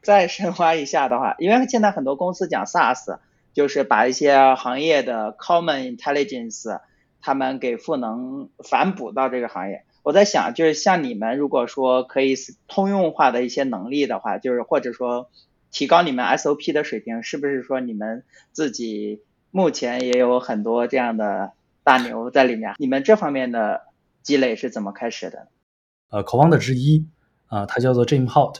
[0.00, 3.18] 再深化一下的话，因为现在很多公司讲 SaaS，
[3.52, 6.80] 就是把一些行业的 Common Intelligence。
[7.18, 12.36] 他们给赋能反哺到这个行业，我在想，就是像你们如果说可以
[12.68, 15.28] 通用化的一些能力的话，就是或者说
[15.72, 21.50] 提高你们 SOP 的水平，是不是说你们自己目前也有很多这样的
[21.86, 22.74] 大牛在里面？
[22.78, 23.82] 你们这方面的
[24.20, 25.46] 积累是怎么开始的？
[26.08, 27.06] 呃，Co-founder 之一
[27.46, 28.56] 啊，他叫做 Jim Holt，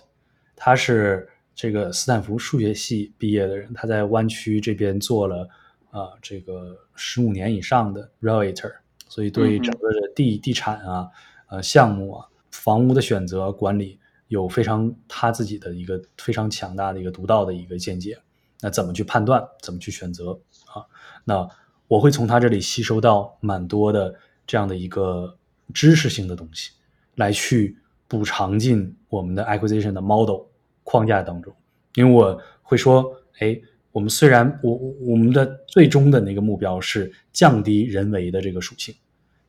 [0.55, 5.49] 他是这个斯坦福数学系毕业的人，他在湾区这边做了。
[5.91, 8.71] 啊，这个十五年以上的 realtor，
[9.09, 11.09] 所以对整个的地地产啊、
[11.49, 18.19] 呃项目啊、房屋的选择管理有非常他自己的一个非常强大的一个独到的一个见解。
[18.61, 19.43] 那怎么去判断？
[19.63, 20.85] 怎么去选择啊？
[21.25, 21.49] 那
[21.89, 24.15] 我会从他这里吸收到蛮多的
[24.47, 25.37] 这样的一个
[25.73, 26.71] 知识性的东西，
[27.15, 27.77] 来去
[28.09, 30.43] 补偿进我们的 acquisition 的 model
[30.85, 31.55] 框架当中。
[31.95, 33.59] 因为我会说，哎，
[33.93, 38.95] 我们虽然我我们的最终的那个目标是降低人为的这个属性，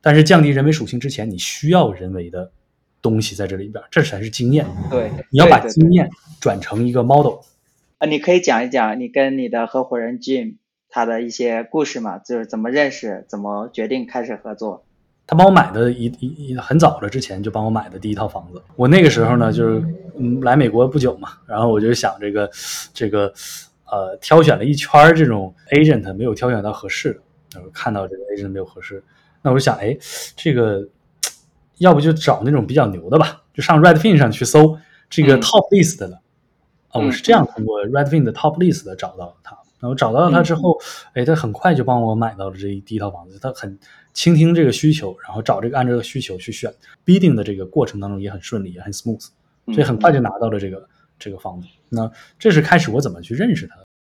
[0.00, 2.50] 但是降低人为属性之前，你需要人为的
[3.02, 4.66] 东西在这里边，这才是经验。
[4.90, 6.08] 对，你要把经验
[6.40, 7.40] 转成一个 model。
[7.98, 10.54] 啊，你可以讲一讲你跟你的合伙人 Jim
[10.90, 12.18] 他的一些故事嘛？
[12.18, 14.84] 就是怎么认识，怎么决定开始合作。
[15.26, 18.62] 他帮我买的一一很早了之前就帮我买的第一套房子。
[18.76, 19.82] 我那个时候呢，就是
[20.16, 22.50] 嗯来美国不久嘛，然后我就想这个
[22.94, 23.32] 这个
[23.90, 27.20] 呃挑选了一圈这种 agent，没有挑选到合适的。
[27.54, 29.02] 然后看到这个 agent 没有合适，
[29.40, 29.96] 那我就想，哎，
[30.36, 30.86] 这个
[31.78, 36.20] 要不就找那种比较牛的吧，就上 Redfin 上去搜这个 top list 的。
[36.88, 39.56] 啊，我是这样通过 Redfin 的 top list 找到了他。
[39.80, 40.78] 然后找到了他之后，
[41.14, 43.38] 哎，他很快就帮我买到了这一第一套房子。
[43.40, 43.78] 他很
[44.12, 46.72] 倾听这个需求，然后找这个按这个需求去选
[47.04, 49.24] bidding 的这个过程当中也很顺利，也很 smooth，
[49.66, 50.88] 所以很快就拿到了这个
[51.18, 51.68] 这个房子。
[51.88, 53.76] 那这是开始我怎么去认识他。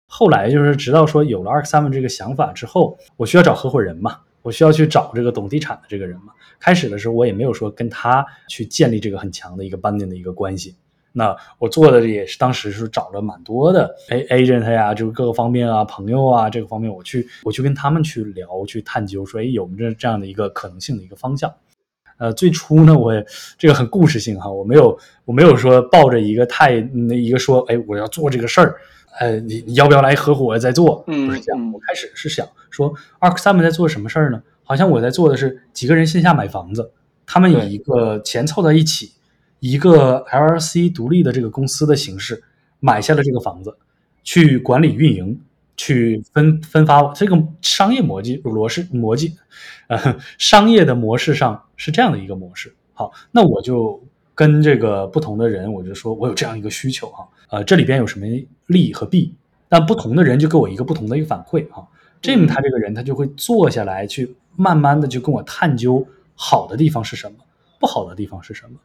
[0.06, 6.32] 后来就是直到说有了 Ark Seven 这个想法之后，我需要找合伙人嘛，我需要去找这个懂地产的这个人嘛。
[6.58, 10.76] 开始的时候我也没有说跟他去建立这个很强的一个 bonding 的一个关系。
[11.18, 21.52] 那我做的也是当时是找了蛮多的 A agent 呀，就是各个方面啊，朋友啊，这个方面我去我去跟他们去聊，去探究，说哎有没有这样的一个可能性的一个方向。
[22.18, 23.12] 呃，最初呢，我
[23.58, 28.76] 这个很故事性哈，我没有我没有说抱着一个太那一个说，哎，我要做这个事儿，
[29.18, 31.02] 呃，你你要不要来合伙再做？
[31.04, 34.40] 不是这样，我开始是想说，Ark Seven 在做什么事儿呢？
[34.62, 36.92] 好像我在做的是几个人线下买房子，
[37.26, 39.12] 他们以一个钱凑在一起。
[39.60, 42.42] 一个 LLC 独立的这个公司的形式
[42.80, 43.76] 买下了这个房子，
[44.22, 45.40] 去管理运营，
[45.76, 49.30] 去分分发这个商业模式模式模式，
[49.88, 52.74] 呃，商业的模式上是这样的一个模式。
[52.94, 54.02] 好，那我就
[54.34, 58.26] 跟这个不同的人，我就说我有这样一个需求哈，呃，这里边有什么
[58.66, 59.34] 利和弊，
[59.68, 61.86] 那不同的人就给我一个不同的一个反馈哈。
[62.22, 67.36] Jim 他这个人他就会坐下来去慢慢的就跟我探究好的地方是什么，
[67.78, 68.78] 不好的地方是什么。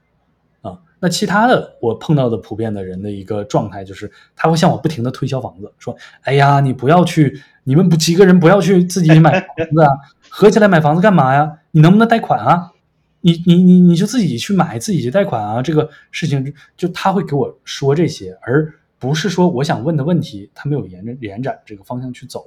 [0.63, 9.89] 啊，那其他的我碰到的普遍的人的一个状态就是，他会向我不停的推销房子，说：“哎呀，你不要去，你们不几个人不要去自己买房子啊，
[10.29, 11.59] 合起来买房子干嘛呀？
[11.71, 12.71] 你能不能贷款啊？
[13.21, 15.61] 你你你你就自己去买，自己去贷款啊？
[15.61, 22.43] 这个事情就他会给我说这些，而不是说我想问的问题，他没有沿着延展这个方向去走。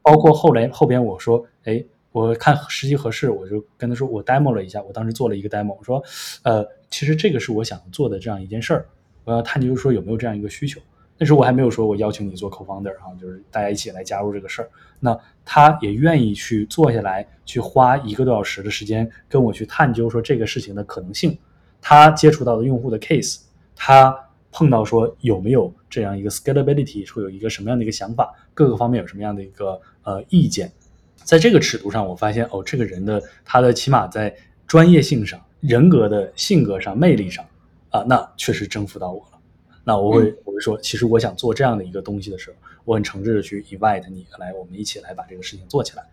[0.00, 1.84] 包括后来后边我说，哎。
[2.12, 6.04] 我看时机合适，我就跟他说，我 demo 了一下，我当时做了一个 demo，我说，
[6.42, 8.86] 呃，其实这个是我想做的这样一件事儿，
[9.24, 10.78] 我要探究说有没有这样一个需求。
[11.16, 14.68] 那时候我还没有说我邀请你做 co-founder 哈，就是大家一起来加入这个事儿。
[15.00, 21.36] 那他也愿意去坐下来，去花一个多小时的时间跟我去探究说这个事情的可能性。
[21.80, 23.40] 他接触到的用户的 case，
[23.74, 24.14] 他
[24.50, 30.70] 碰到说有没有这样一个 scalability，说有一个什么样的一个想法，各个方面有什么样的一个呃意见。
[31.16, 34.34] 在这个尺度上，我发现哦，这个人的他的起码在
[34.66, 37.44] 专业性上、人格的性格上、魅力上，
[37.90, 39.38] 啊，那确实征服到我了。
[39.84, 46.04] 那我会我会说，其实我想做这样的一个东西的时候，我很诚挚的去 invite 你来，我们一起来把这个事情做起来。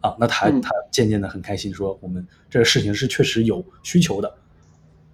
[0.00, 4.36] 啊，那他他渐渐的很开心，说我们这个事情是确实有需求的。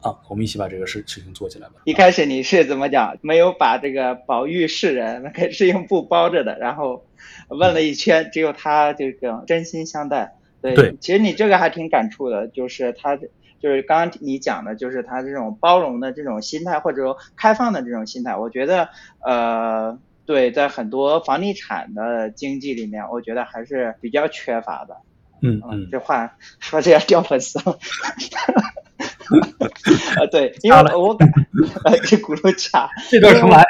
[0.01, 1.75] 啊，我们一起把这个事事情做起来吧。
[1.85, 3.18] 一开始你是怎么讲？
[3.20, 7.05] 没有把这个宝玉示人，是用布包着的，然后
[7.49, 10.35] 问了一圈，只有他这个真心相待。
[10.62, 13.18] 对，其实你这个还挺感触的，就是他
[13.61, 18.88] 就是刚刚你讲的，就是他这种包容的这种心态，或者说开放的这种心态，我觉得
[19.25, 24.96] 呃，对，在很多房地产的经济里面，我觉得还是比较缺乏的。
[25.42, 27.79] 嗯嗯，这话说这要掉粉丝了。
[30.16, 31.29] 啊， 对，因为我感，
[32.05, 33.64] 这轱辘卡，这段重来。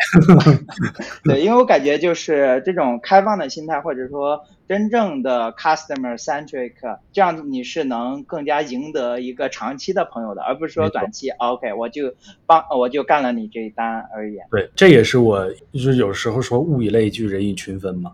[1.24, 6.72] 对，因为我感觉就是这种开放的心态，或者说真正的 customer centric，
[7.12, 11.30] 这样你是能更加赢得一个长期的朋友的，而不是说短期。
[11.30, 12.14] OK，我就
[12.46, 14.36] 帮，我就干了你这一单而已。
[14.50, 18.12] 对，这也是我就是有时候说物以类聚，人以群分嘛，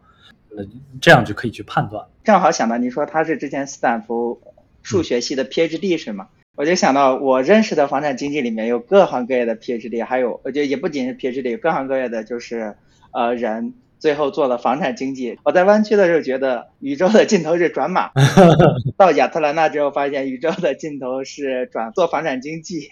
[0.56, 0.64] 呃，
[1.00, 2.04] 这样就可以去判断。
[2.24, 4.40] 正好想到你说他是之前斯坦福
[4.82, 6.28] 数学系的 PhD 是吗？
[6.56, 12.74] 我就想到，我认识的房产经纪里面有各行各业的 PhD，还有我觉得也不仅是 PhD，各行各业的就是
[13.12, 15.38] 呃人，最后做了房产经济。
[15.42, 18.10] 我在湾区的时候觉得宇宙的尽头是转码，
[18.96, 22.88] 到亚特兰大之后发现宇宙的尽头是转做房产经济，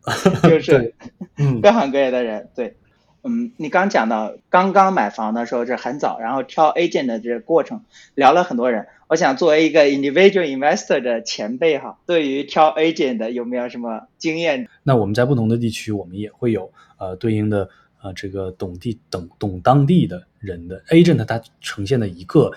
[0.44, 0.94] 就是
[1.62, 2.50] 各行各业的人。
[2.54, 2.76] 对，
[3.24, 7.82] 嗯，你刚讲到刚刚买房的时候是很早，然后挑 agent 的这个过程
[8.14, 8.86] 聊了很多人。
[9.08, 14.68] 我想作为一个 individual investor 的前辈哈，对于挑 agent 的有没有什么经验？
[14.82, 17.68] 那我们在不同的地区，我们也会有呃对应的
[18.02, 22.50] 呃这个懂地懂懂当地的人的 agent，它呈现的一个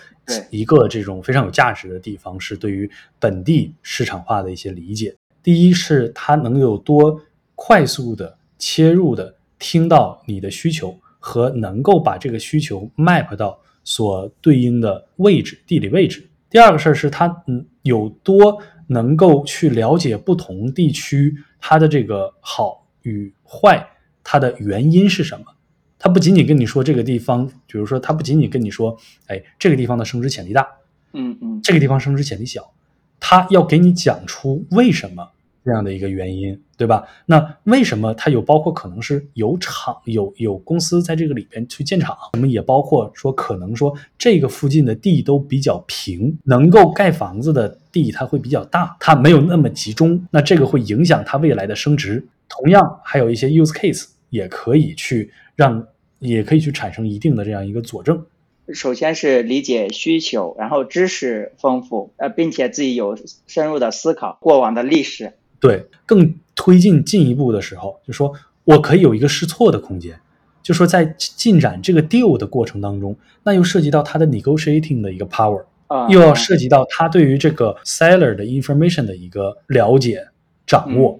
[0.50, 2.90] 一个这种非常有价值的地方是对于
[3.20, 5.16] 本地市场化的一些理解。
[5.44, 7.22] 第一是它能有多
[7.54, 16.26] 快速的切入的听到你的需求和能够把这个需求 map 到所对应的位置地理位置。
[16.50, 23.88] 第二个事儿是他嗯有多能够去了解不同地区它的这个好与坏，
[24.24, 25.46] 它的原因是什么？
[26.00, 28.98] 他不仅仅跟你说这个地方，比如说他不仅仅跟你说，
[29.28, 30.66] 哎，这个地方的升值潜力大，
[31.12, 32.72] 嗯嗯，这个地方升值潜力小，
[33.20, 35.32] 他要给你讲出为什么。
[35.64, 37.08] 这样的一个原因，对吧？
[37.26, 42.18] 那为什么它有包括可能是有厂有有公司在这个里边去建厂？
[42.34, 50.26] 我们也包括说可能说这个附近的地都比较平，能够盖房子的地它会比较大，它没有那么集中。
[50.32, 52.26] 那这个会影响它未来的升值。
[52.48, 55.86] 同样，还有一些 use case 也可以去让，
[56.20, 58.26] 也可以去产生一定的这样一个佐证。
[58.72, 65.34] 首先是理解需求，然后知识丰富，呃，并且自己有深入的思考过往的历史。
[65.60, 68.34] 对，更推进进一步的时候，就说
[68.64, 70.20] 我可以有一个试错的空间，
[70.62, 75.66] 就说在进展这个 deal 的过程当中，那又涉及到他的 negotiating 的一个 power，
[76.10, 80.28] 又要涉及到他对于这个 seller 的 information 的一个了解、
[80.68, 81.20] 掌握、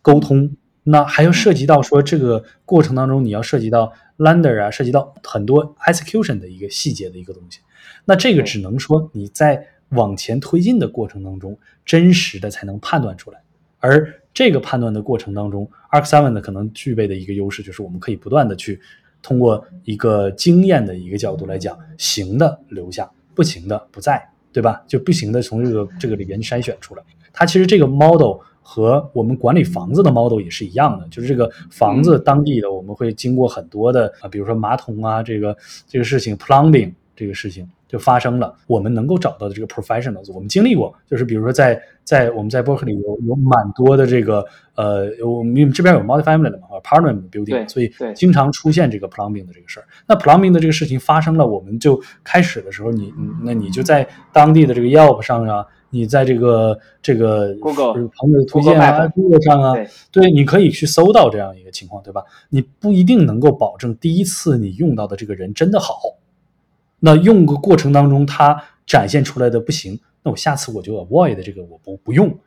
[0.00, 7.60] 沟通，那还要涉及到说这个过程当中你要涉及到 lender 啊，涉及到很多 execution 的一个细节的一个东西，
[8.04, 13.40] 那这个只能说你在往前推进的过程当中，真实的才能判断出来。
[13.82, 18.80] 而这个判断的过程当中，Arc Seven 呢可能具备的一个优势就是，我们可以不断的去
[19.20, 24.82] 通过一个经验的一个角度来讲，行的留下，不行的不在，对吧？
[24.86, 27.02] 就不行的从这个这个里边筛选出来。
[27.32, 35.56] 它其实这个 model 和我们管理房子的 model 也是一样的，就是这个房子当地的我们会经过很多的啊，比如说马桶啊，这个
[35.88, 37.68] 这个事情 plumbing 这个事情。
[37.88, 44.44] 就发生了，我们能够找到的这个 professionals，我们经历过，就是比如说在在我们在伯克里有有蛮多的这个
[44.74, 49.86] 呃，我们这边有 multi-family 的嘛，apartment building，所以经常出现这个 plumbing 的这个事儿。
[50.06, 59.74] 那 plumbing 的这个事情发生了，我们就开始的时候，你那你就在当地的这个 Yelp 上啊，你在这个这个 Google 朋友的推荐啊，Google 上啊，
[60.10, 62.22] 对，你可以去搜到这样一个情况，对吧？
[62.48, 65.94] 你不一定能够保证第一次你用到的这个人真的好。
[67.04, 72.38] 那用个过程当中，他展现出来的不行，那我下次我就 avoid 这个我不不用，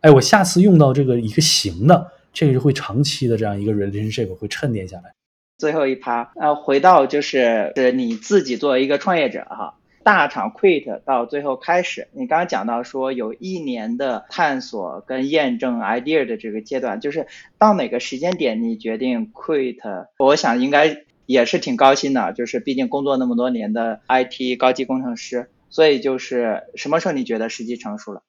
[0.00, 5.12] 哎，我下次用到这个一个行的，这个就会长期的这样一个 relationship 会沉淀下来。
[5.58, 17.26] 最后一趴，呃，回到就是是你自己作为一个创业者哈，大厂 quit 到最后开始，你刚刚讲到说有一年的探索跟验证 idea 的这个阶段，就是
[17.58, 20.06] 到哪个时间点你决定 quit？
[20.18, 21.04] 我想应该。
[21.28, 28.22] 也是挺高兴的，就是毕竟工作那么多年的 IT 高级工程师，所以就是什么时候你觉得时机成熟了？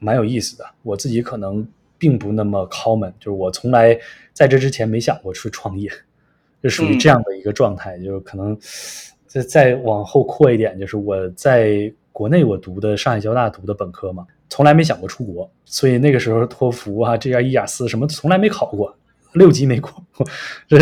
[0.00, 3.98] 蛮有意思的，我自己可能并不那么 common，就是我从来
[4.32, 5.90] 在这之前没想过去创业，
[6.62, 8.58] 就属于这样的一个状态，就是可能
[9.26, 18.96] 再再往后扩一点，就是我在国内我读的上海交大读的本科嘛，从来没想过出国，所以那个时候托福啊、这样一雅思什么从来没考过。
[19.34, 19.92] 六级没过，
[20.68, 20.78] 这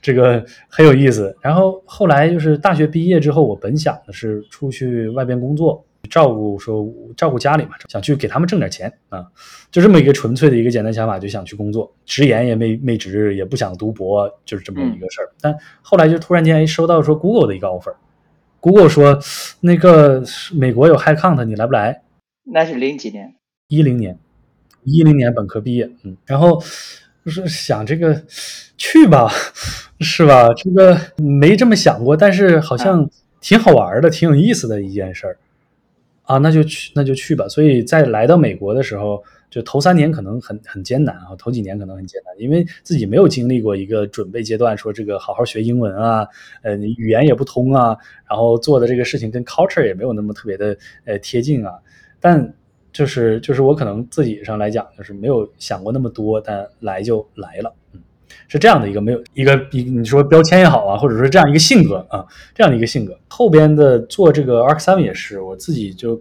[0.00, 1.34] 这个很有意思。
[1.40, 6.86] 然后后来就是大学毕业之后，我本想的是出去外边工作，照顾说
[7.16, 9.26] 照顾家里嘛，想去给他们挣点钱啊，
[9.70, 15.32] 就这么一个纯粹的一个简单想法，就想去工作，直言也没没直，也不想读博，就是这么一个事儿。
[15.40, 19.18] 但后来就突然间哎收到说 Google 的一个 offer，Google 说
[19.60, 20.22] 那个
[20.52, 22.02] 美国有 High Count，你来不来？
[22.44, 23.34] 那是零几年？
[23.68, 24.18] 一零年，
[24.84, 26.62] 一零年本科毕业，嗯，然后。
[27.26, 28.22] 就是想这个
[28.76, 29.28] 去吧，
[29.98, 30.46] 是吧？
[30.54, 33.10] 这个没这么想过，但是好像
[33.40, 35.36] 挺好玩的，挺有意思的一件事儿
[36.22, 37.48] 啊，那就去，那就去吧。
[37.48, 46.24] 所以在来到美国的时候，就头三年可能很很艰难啊，头几年可能很艰难，因为自己没有经历过一个准备阶段，说这个好好学英文啊，
[46.62, 47.96] 呃，语言也不通啊，
[48.30, 51.72] 然后做的这个事情跟 culture 也没有那么特别的呃贴近啊，
[52.20, 52.54] 但。
[52.96, 58.00] 就是就是我可能自己上来讲，就是没有想过那么多，但来就来了，嗯，
[58.48, 62.24] 是这样的一个没有一个一你说标签也好啊，或者说这样一个性格啊，
[62.54, 63.14] 这样的一个性格。
[63.28, 66.18] 后边的做这个 Arc Seven 也是我自己就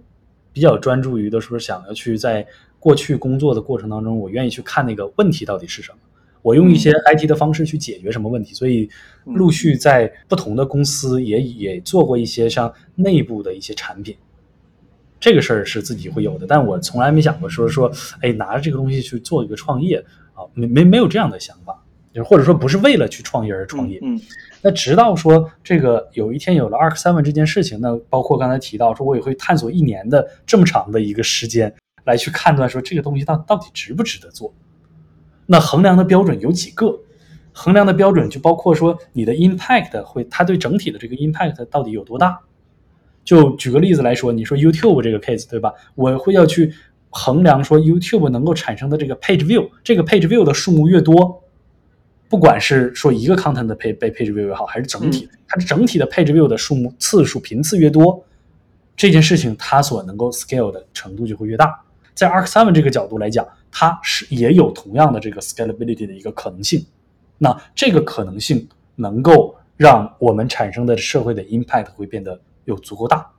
[0.51, 2.45] 比较专注于的，说想要去在
[2.77, 5.97] 过去工作的过程当中，我愿意去看那个问题到底是什么。
[6.41, 8.89] 我用一些 IT 的方式去解决什么问题，所以
[9.23, 14.13] 陆续在不同的公司也也做过一些像内部的一些产品。
[15.25, 19.97] 这个事儿是自己会有的，但我从来没想过说说，哎，拿着这个东西去做一个创业
[20.35, 23.99] 啊，没没没有这样的想法，就是或者说不是为了去创业而创业。
[24.03, 24.21] 嗯，
[24.61, 31.73] 那直到说这个有一天有了 Arc Seven 这件事情，那包括刚才提到说，我也会探索一年的这么长的一个时间
[32.03, 34.53] 来去判断说这个东西到到底值不值得做。
[35.47, 36.99] 那衡量的标准有几个？
[37.51, 42.39] 衡量的标准就包括说你的 impact 会，它对整体的这个 impact 到底有多大？
[43.25, 45.73] 就举个例子来说，你说 YouTube 这个 case 对吧？
[45.95, 46.71] 我会要去
[47.09, 51.43] 衡量说 YouTube 能够产生的这个 page view，这个 page view 的数目越多，
[52.29, 58.23] 不管是说一个 content 的 page page view 也好，还是整体，它整体的 page view 的数目次数频次越多，
[58.95, 61.81] 这件事情它所能够 scale 的程度就会越大。
[62.13, 66.85] 在 Arc Seven 这个角度来讲，它是也有同样的这个 scalability 的一个可能性。
[67.39, 72.39] 那这个可能性能够让我们产生的社会的 impact 会变得。
[72.65, 73.31] 有足够大，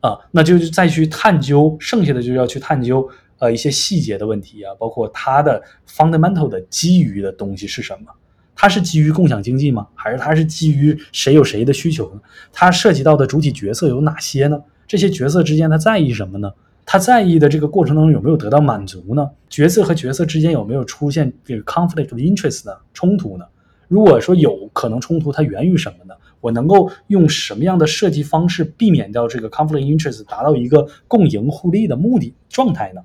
[0.00, 8.12] 啊，那就是再去探究，剩下的就要去探究，呃，一些细节的问题啊，包括它的 fundamental 的基于的东西是什么？
[8.54, 9.88] 它是基于共享经济吗？
[9.94, 12.20] 还是它是基于谁有谁的需求呢？
[12.52, 14.62] 它涉及到的主体角色有哪些呢？
[14.86, 16.52] 这些角色之间他在意什么呢？
[16.86, 19.28] 他在意的这个过程当中有没有得到满足呢？
[19.48, 23.46] 角色和角色之间有没有出现这个 conflict of interest 的冲突呢？
[23.88, 26.14] 如果说有可能冲突，它源于什么呢？
[26.44, 33.00] 我能够用什么样的设计方式避免掉这个 conflict interest，达到一个共赢互利的目的状态呢？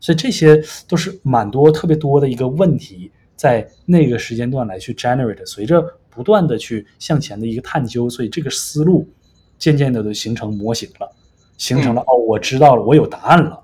[0.00, 5.46] 所以这些都是蛮多特别多的一个问题，在那个时间段来去 generate。
[5.46, 5.80] 随着
[6.10, 9.08] 不断的去向前的一个探究，所以这个思路
[9.56, 11.08] 渐渐的都形成模型了，
[11.58, 13.60] 形成了哦，我知道了，我有答案了。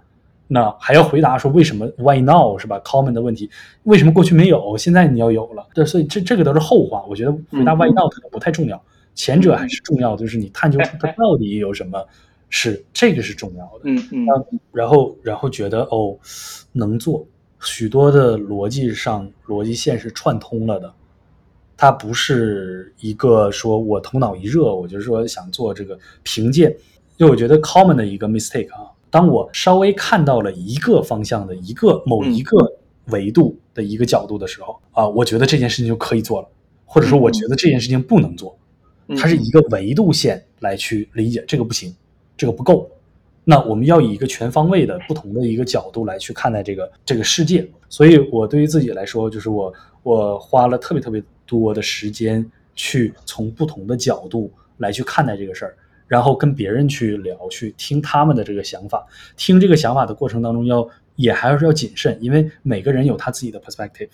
[0.46, 3.50] 那还要回答说为什么 why now 是吧？common 的问题，
[3.82, 5.66] 为什么过去没有，现在你要有了？
[5.74, 7.04] 对，所以这这个都是后话。
[7.08, 8.80] 我觉得回答 why now 可能不太重要。
[9.16, 12.06] 前者还是重要，就是你探究出它到底有什么，
[12.48, 13.80] 是这个是重要的。
[13.84, 14.26] 嗯嗯。
[14.70, 16.16] 然后然后觉得哦，
[16.70, 17.26] 能做
[17.60, 20.94] 许多的逻辑上逻辑线是串通了的，
[21.76, 26.76] 它不是一个说我头脑一热，我就说想做这个凭借。
[27.16, 32.58] 就我觉得 common 的一个 mistake 啊，当我稍微看到了一个方向的一个某一个
[33.06, 36.48] 维度的一个角度的时候啊，我觉得这件事情就可以做了，
[36.84, 38.54] 或者说我觉得这件事情不能做。
[39.16, 41.94] 它是一个维度线来去理解，这个不行，
[42.36, 42.90] 这个不够。
[43.44, 47.64] 那我们要以一个全方位的不同的一个角度来去看待这个这个世界。
[47.88, 52.44] 所以，我对于自己来说，就是我我花了特别特别多的时间
[52.74, 55.76] 去从不同的角度来去看待这个事儿，
[56.08, 59.06] 然后跟别人去聊，去听他们的这个想法。
[59.36, 64.08] 听这个想法的过程当中，要也还是要谨慎，因为每个人有他自己的 perspective。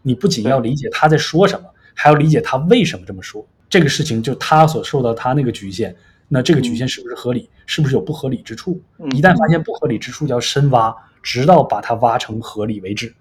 [0.00, 3.46] 你不仅要理解他在说什么，还要理解他为什么这么说。
[3.68, 5.94] 这个事情就他所受到他那个局限，
[6.28, 7.48] 那这个局限是不是合理？
[7.66, 8.80] 是不是有不合理之处？
[9.14, 13.14] 一旦发现不合理之处，就要深挖，直到把它挖成合理为止。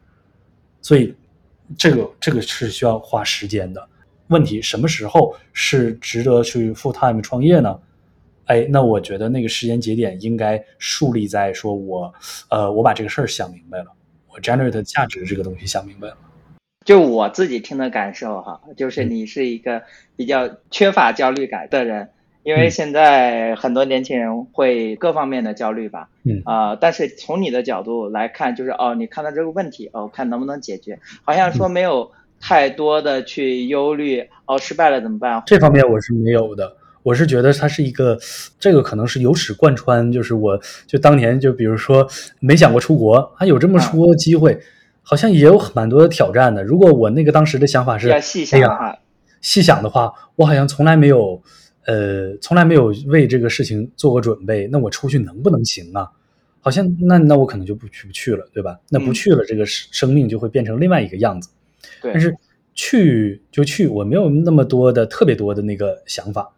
[0.82, 1.14] 所以，
[1.78, 3.90] 这个这个是需要花时间的。
[4.28, 7.78] 问题什么时候是值得去 full time 创业呢？
[8.46, 12.14] 哎，那我觉得那个时间节点应该树立在说我，
[12.50, 13.88] 呃，我把这个事儿想明白了，
[14.30, 16.18] 我 generate 价值这个东西想明白了。
[16.88, 19.84] 就我自己听的感受哈，就是你是一个
[20.16, 22.08] 比较缺乏焦虑感的人，
[22.44, 32.10] 因为现在很多年轻人会各方面的焦虑吧，嗯啊，但是从你的角度来看，就是哦，你看到这个问题，哦，看能不能解决，好像说没有
[32.40, 35.44] 太多的去忧虑，哦，失败了怎么办？
[35.46, 36.74] 这方面我是没有的，
[37.04, 38.18] 我是觉得它是一个，
[38.58, 42.08] 这个可能是由始贯穿，就是我就当年就比如说
[42.40, 44.58] 没想过出国，还有这么出国的机会。
[45.10, 46.62] 好像也有蛮多的挑战的。
[46.62, 48.20] 如果我那个当时的想法是，哎
[48.60, 49.00] 呀，
[49.40, 51.42] 细想的话，我好像从来没有，
[51.86, 54.68] 呃，从来没有为这个事情做过准备。
[54.68, 56.10] 那我出去能不能行啊？
[56.60, 58.78] 好像那那我可能就不去不去了，对吧？
[58.90, 61.52] 那不去了，这个生命就会变成另外一个样子。
[62.02, 62.36] 对但是
[62.74, 66.52] 去就去，我没有那么多的特别多的那个想法。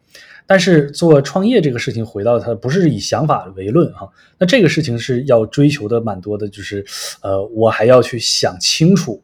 [0.45, 6.84] 但是做创业这个事情，回到它不是以想法为论哈，那这个事情是要追求的蛮多的，就是
[7.22, 9.22] 呃，我还要去想清楚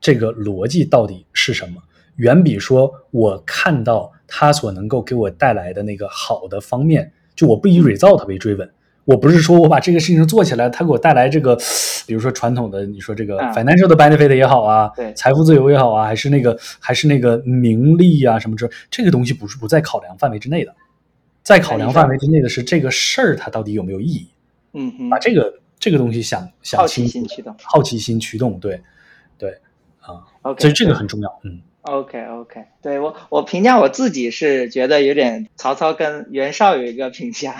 [0.00, 1.82] 这个逻辑到底是什么，
[2.16, 8.70] 远比说我看到它所能够给我带来的那个好的方面，就我不以 result 为追问。
[9.04, 11.56] 我不是说我把这个事情做起来，它给我带来这个，
[12.06, 20.74] 比如说传统的你说这个 financial 的 benefit 也好啊，对财富自由也好啊，还是那个还是那个名利啊什么之，这个东西不是不在考量范围之内的，
[21.42, 24.28] 在考量范围之内的是这个事儿它到底有没有意义？
[24.74, 28.80] 嗯，把这个这个东西想想清楚，好奇心驱动，好奇心驱动，对
[29.36, 29.50] 对，
[30.00, 30.22] 啊。
[30.42, 31.40] OK，所以这个很重要。
[31.42, 37.54] 嗯 OK OK，对我我评价我自己是觉得有点曹操跟袁绍有一个评价，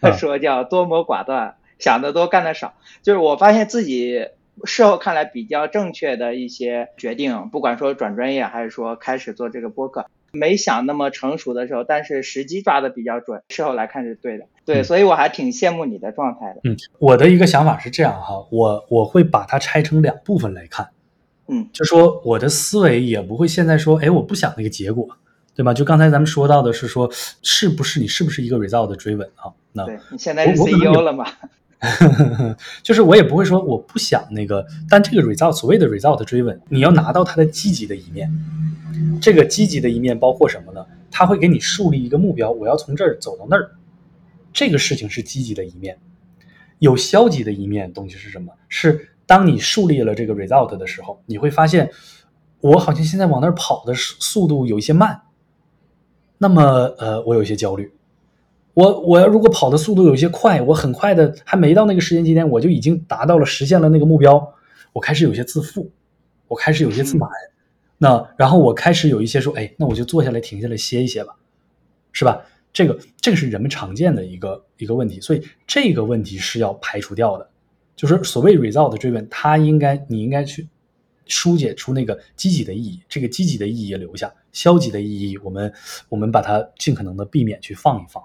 [0.00, 2.74] 啊 说叫多谋寡断，想得多干得少。
[3.02, 4.26] 就是我发现自己
[4.64, 14.46] 事后看来比较正确的一些决定，不管说转专业还是说开始做这个播客，没想那么成熟的时候，但是时机抓的比较准，事后来看是对的。
[14.64, 16.60] 对，嗯所以我还挺羡慕你的状态的。
[16.64, 20.88] 嗯，我的一个想法是这样哈，我我会把它拆成两部分来看。
[21.48, 25.08] 嗯就说我的思维也不会现在说，哎，我不想那个结果，
[25.54, 25.74] 对吧？
[25.74, 27.10] 就刚才咱们说到的是说，
[27.42, 29.50] 是不是你是不是一个 result 的追问啊？
[29.72, 31.26] 那对你现在是 CEO 有了嘛？
[32.82, 38.30] 就是我也不会说我不想那个，但这个 result 所谓的 result 追问，你要拿到它的积极的一面。
[39.22, 40.84] 这个积极的一面包括什么呢？
[41.10, 43.70] 它会给你树立一个目标，我要从这儿走到那儿，
[44.52, 45.98] 这个事情是积极的一面。
[46.78, 48.52] 有消极的一面东西是什么？
[48.68, 51.90] 是当你树立了这个 result 的时候，你会发现，
[52.62, 55.20] 我好像现在往那儿跑的速速度有一些慢，
[56.38, 56.62] 那么
[56.96, 57.92] 呃，我有一些焦虑。
[58.72, 64.54] 我我要如果跑的速度有些快，我很快的还没到那个时间节点，我就已经达到了实现了那个目标，
[64.94, 65.90] 我开始有些自负，
[66.46, 67.28] 我开始有些自满，
[67.98, 71.36] 那然后我开始有一些说，哎，那我就坐下来停下来歇一歇吧，
[72.12, 72.40] 是吧？
[72.72, 77.50] 这个这个是人们常见的一个一个问题，所以这个问题是要排除掉的。
[77.98, 80.68] 就是所谓 result 的追问，它应该你应该去
[81.26, 85.72] 疏解出那个积极的意义，这个积极的意义留下，消极的意义我们
[86.08, 88.22] 我们把它尽可能的避免去放一放。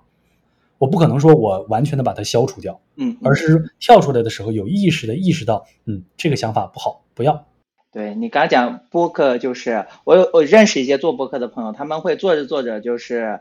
[0.78, 7.47] 我不可能说我完全的把它消除掉，嗯，而是跳出来的时候有意识的意识到，嗯，这个想法不好，不要。
[7.91, 13.39] 对你刚才讲播客，就是我有我认识一些做播客的朋友，他们会做着做着就是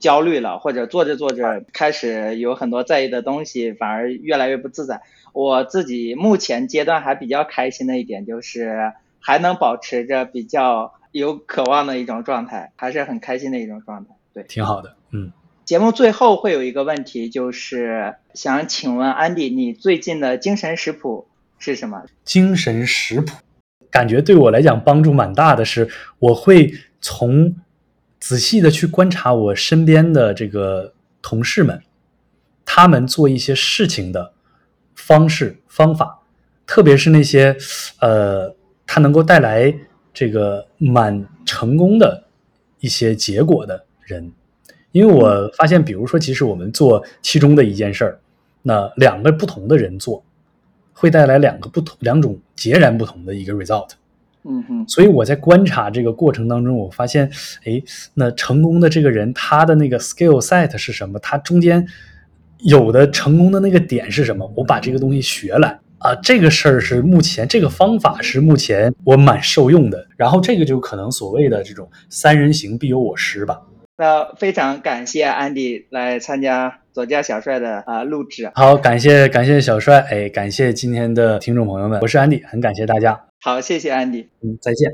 [0.00, 5.02] 焦虑了，或者做着做着开始有很多在意的东西，反而越来越不自在。
[5.34, 14.10] 我自己目前阶段还比较开心的一点就是还能保持着比较有渴望的一种状态，还是很开心的一种状态。
[14.32, 15.30] 对，挺好的，嗯。
[15.64, 21.26] 节目最后会有一个问题，就是想请问安迪，你最近的精神食谱
[21.58, 22.04] 是什么？
[22.22, 23.32] 精神食谱，
[23.90, 27.56] 感觉对我来讲帮助蛮大的是，我会从
[28.20, 31.80] 仔细的去观察我身边的这个同事们，
[32.66, 34.34] 他们做一些事情的
[34.94, 36.20] 方式方法，
[36.66, 37.56] 特别是那些
[38.00, 38.54] 呃，
[38.86, 39.74] 他能够带来
[40.12, 42.24] 这个蛮成功的
[42.80, 44.32] 一些结果的人。
[44.92, 48.20] 因为我发现，比如说，其实我们做其中的一件事儿，
[48.62, 50.24] 那两个不同的人做，
[50.92, 53.88] 会带来两个不同、两种截然不同的一个 result。
[54.44, 57.28] 嗯哼，所以我在观察这个过程当中，我发现，
[57.64, 57.82] 哎，
[58.12, 61.18] 那成功的这个人，他的那个 skill set 是什么？
[61.18, 61.84] 他中间
[62.58, 64.50] 有的成功的那个点是什么？
[64.56, 70.06] 我把这个东西学来啊，这个事儿是目前这个方法是目前我蛮受用的。
[70.16, 73.62] 然后这个就可能所谓的这种三人行必有我师吧。
[73.96, 78.50] 那非常感谢安迪来参加左家小帅的啊、录制。
[78.54, 84.28] 好，感谢感谢小帅，哎，感谢今天的听众朋友们，我是安迪，很感谢大家，好，谢谢安迪。
[84.42, 84.90] 嗯，再见。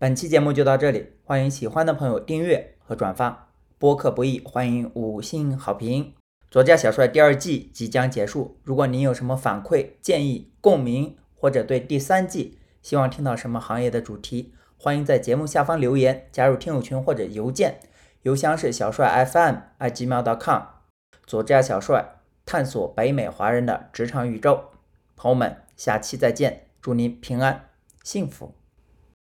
[0.00, 3.53] 本期节目就到这里，欢迎喜欢的朋友订阅和转发。
[3.78, 6.14] 播客不易，欢迎五星好评。
[6.50, 17.80] 左家小帅第二季即将结束，如果您有什么反馈、建议、共鸣，或者对第三季希望听到什么行业的主题，欢迎在节目下方留言，加入听友群或者邮件，
[18.22, 20.62] 邮箱是小帅 FM at gmail.com。
[21.26, 24.66] 左家小帅探索北美华人的职场宇宙，
[25.16, 27.68] 朋友们，下期再见，祝您平安
[28.02, 28.63] 幸福。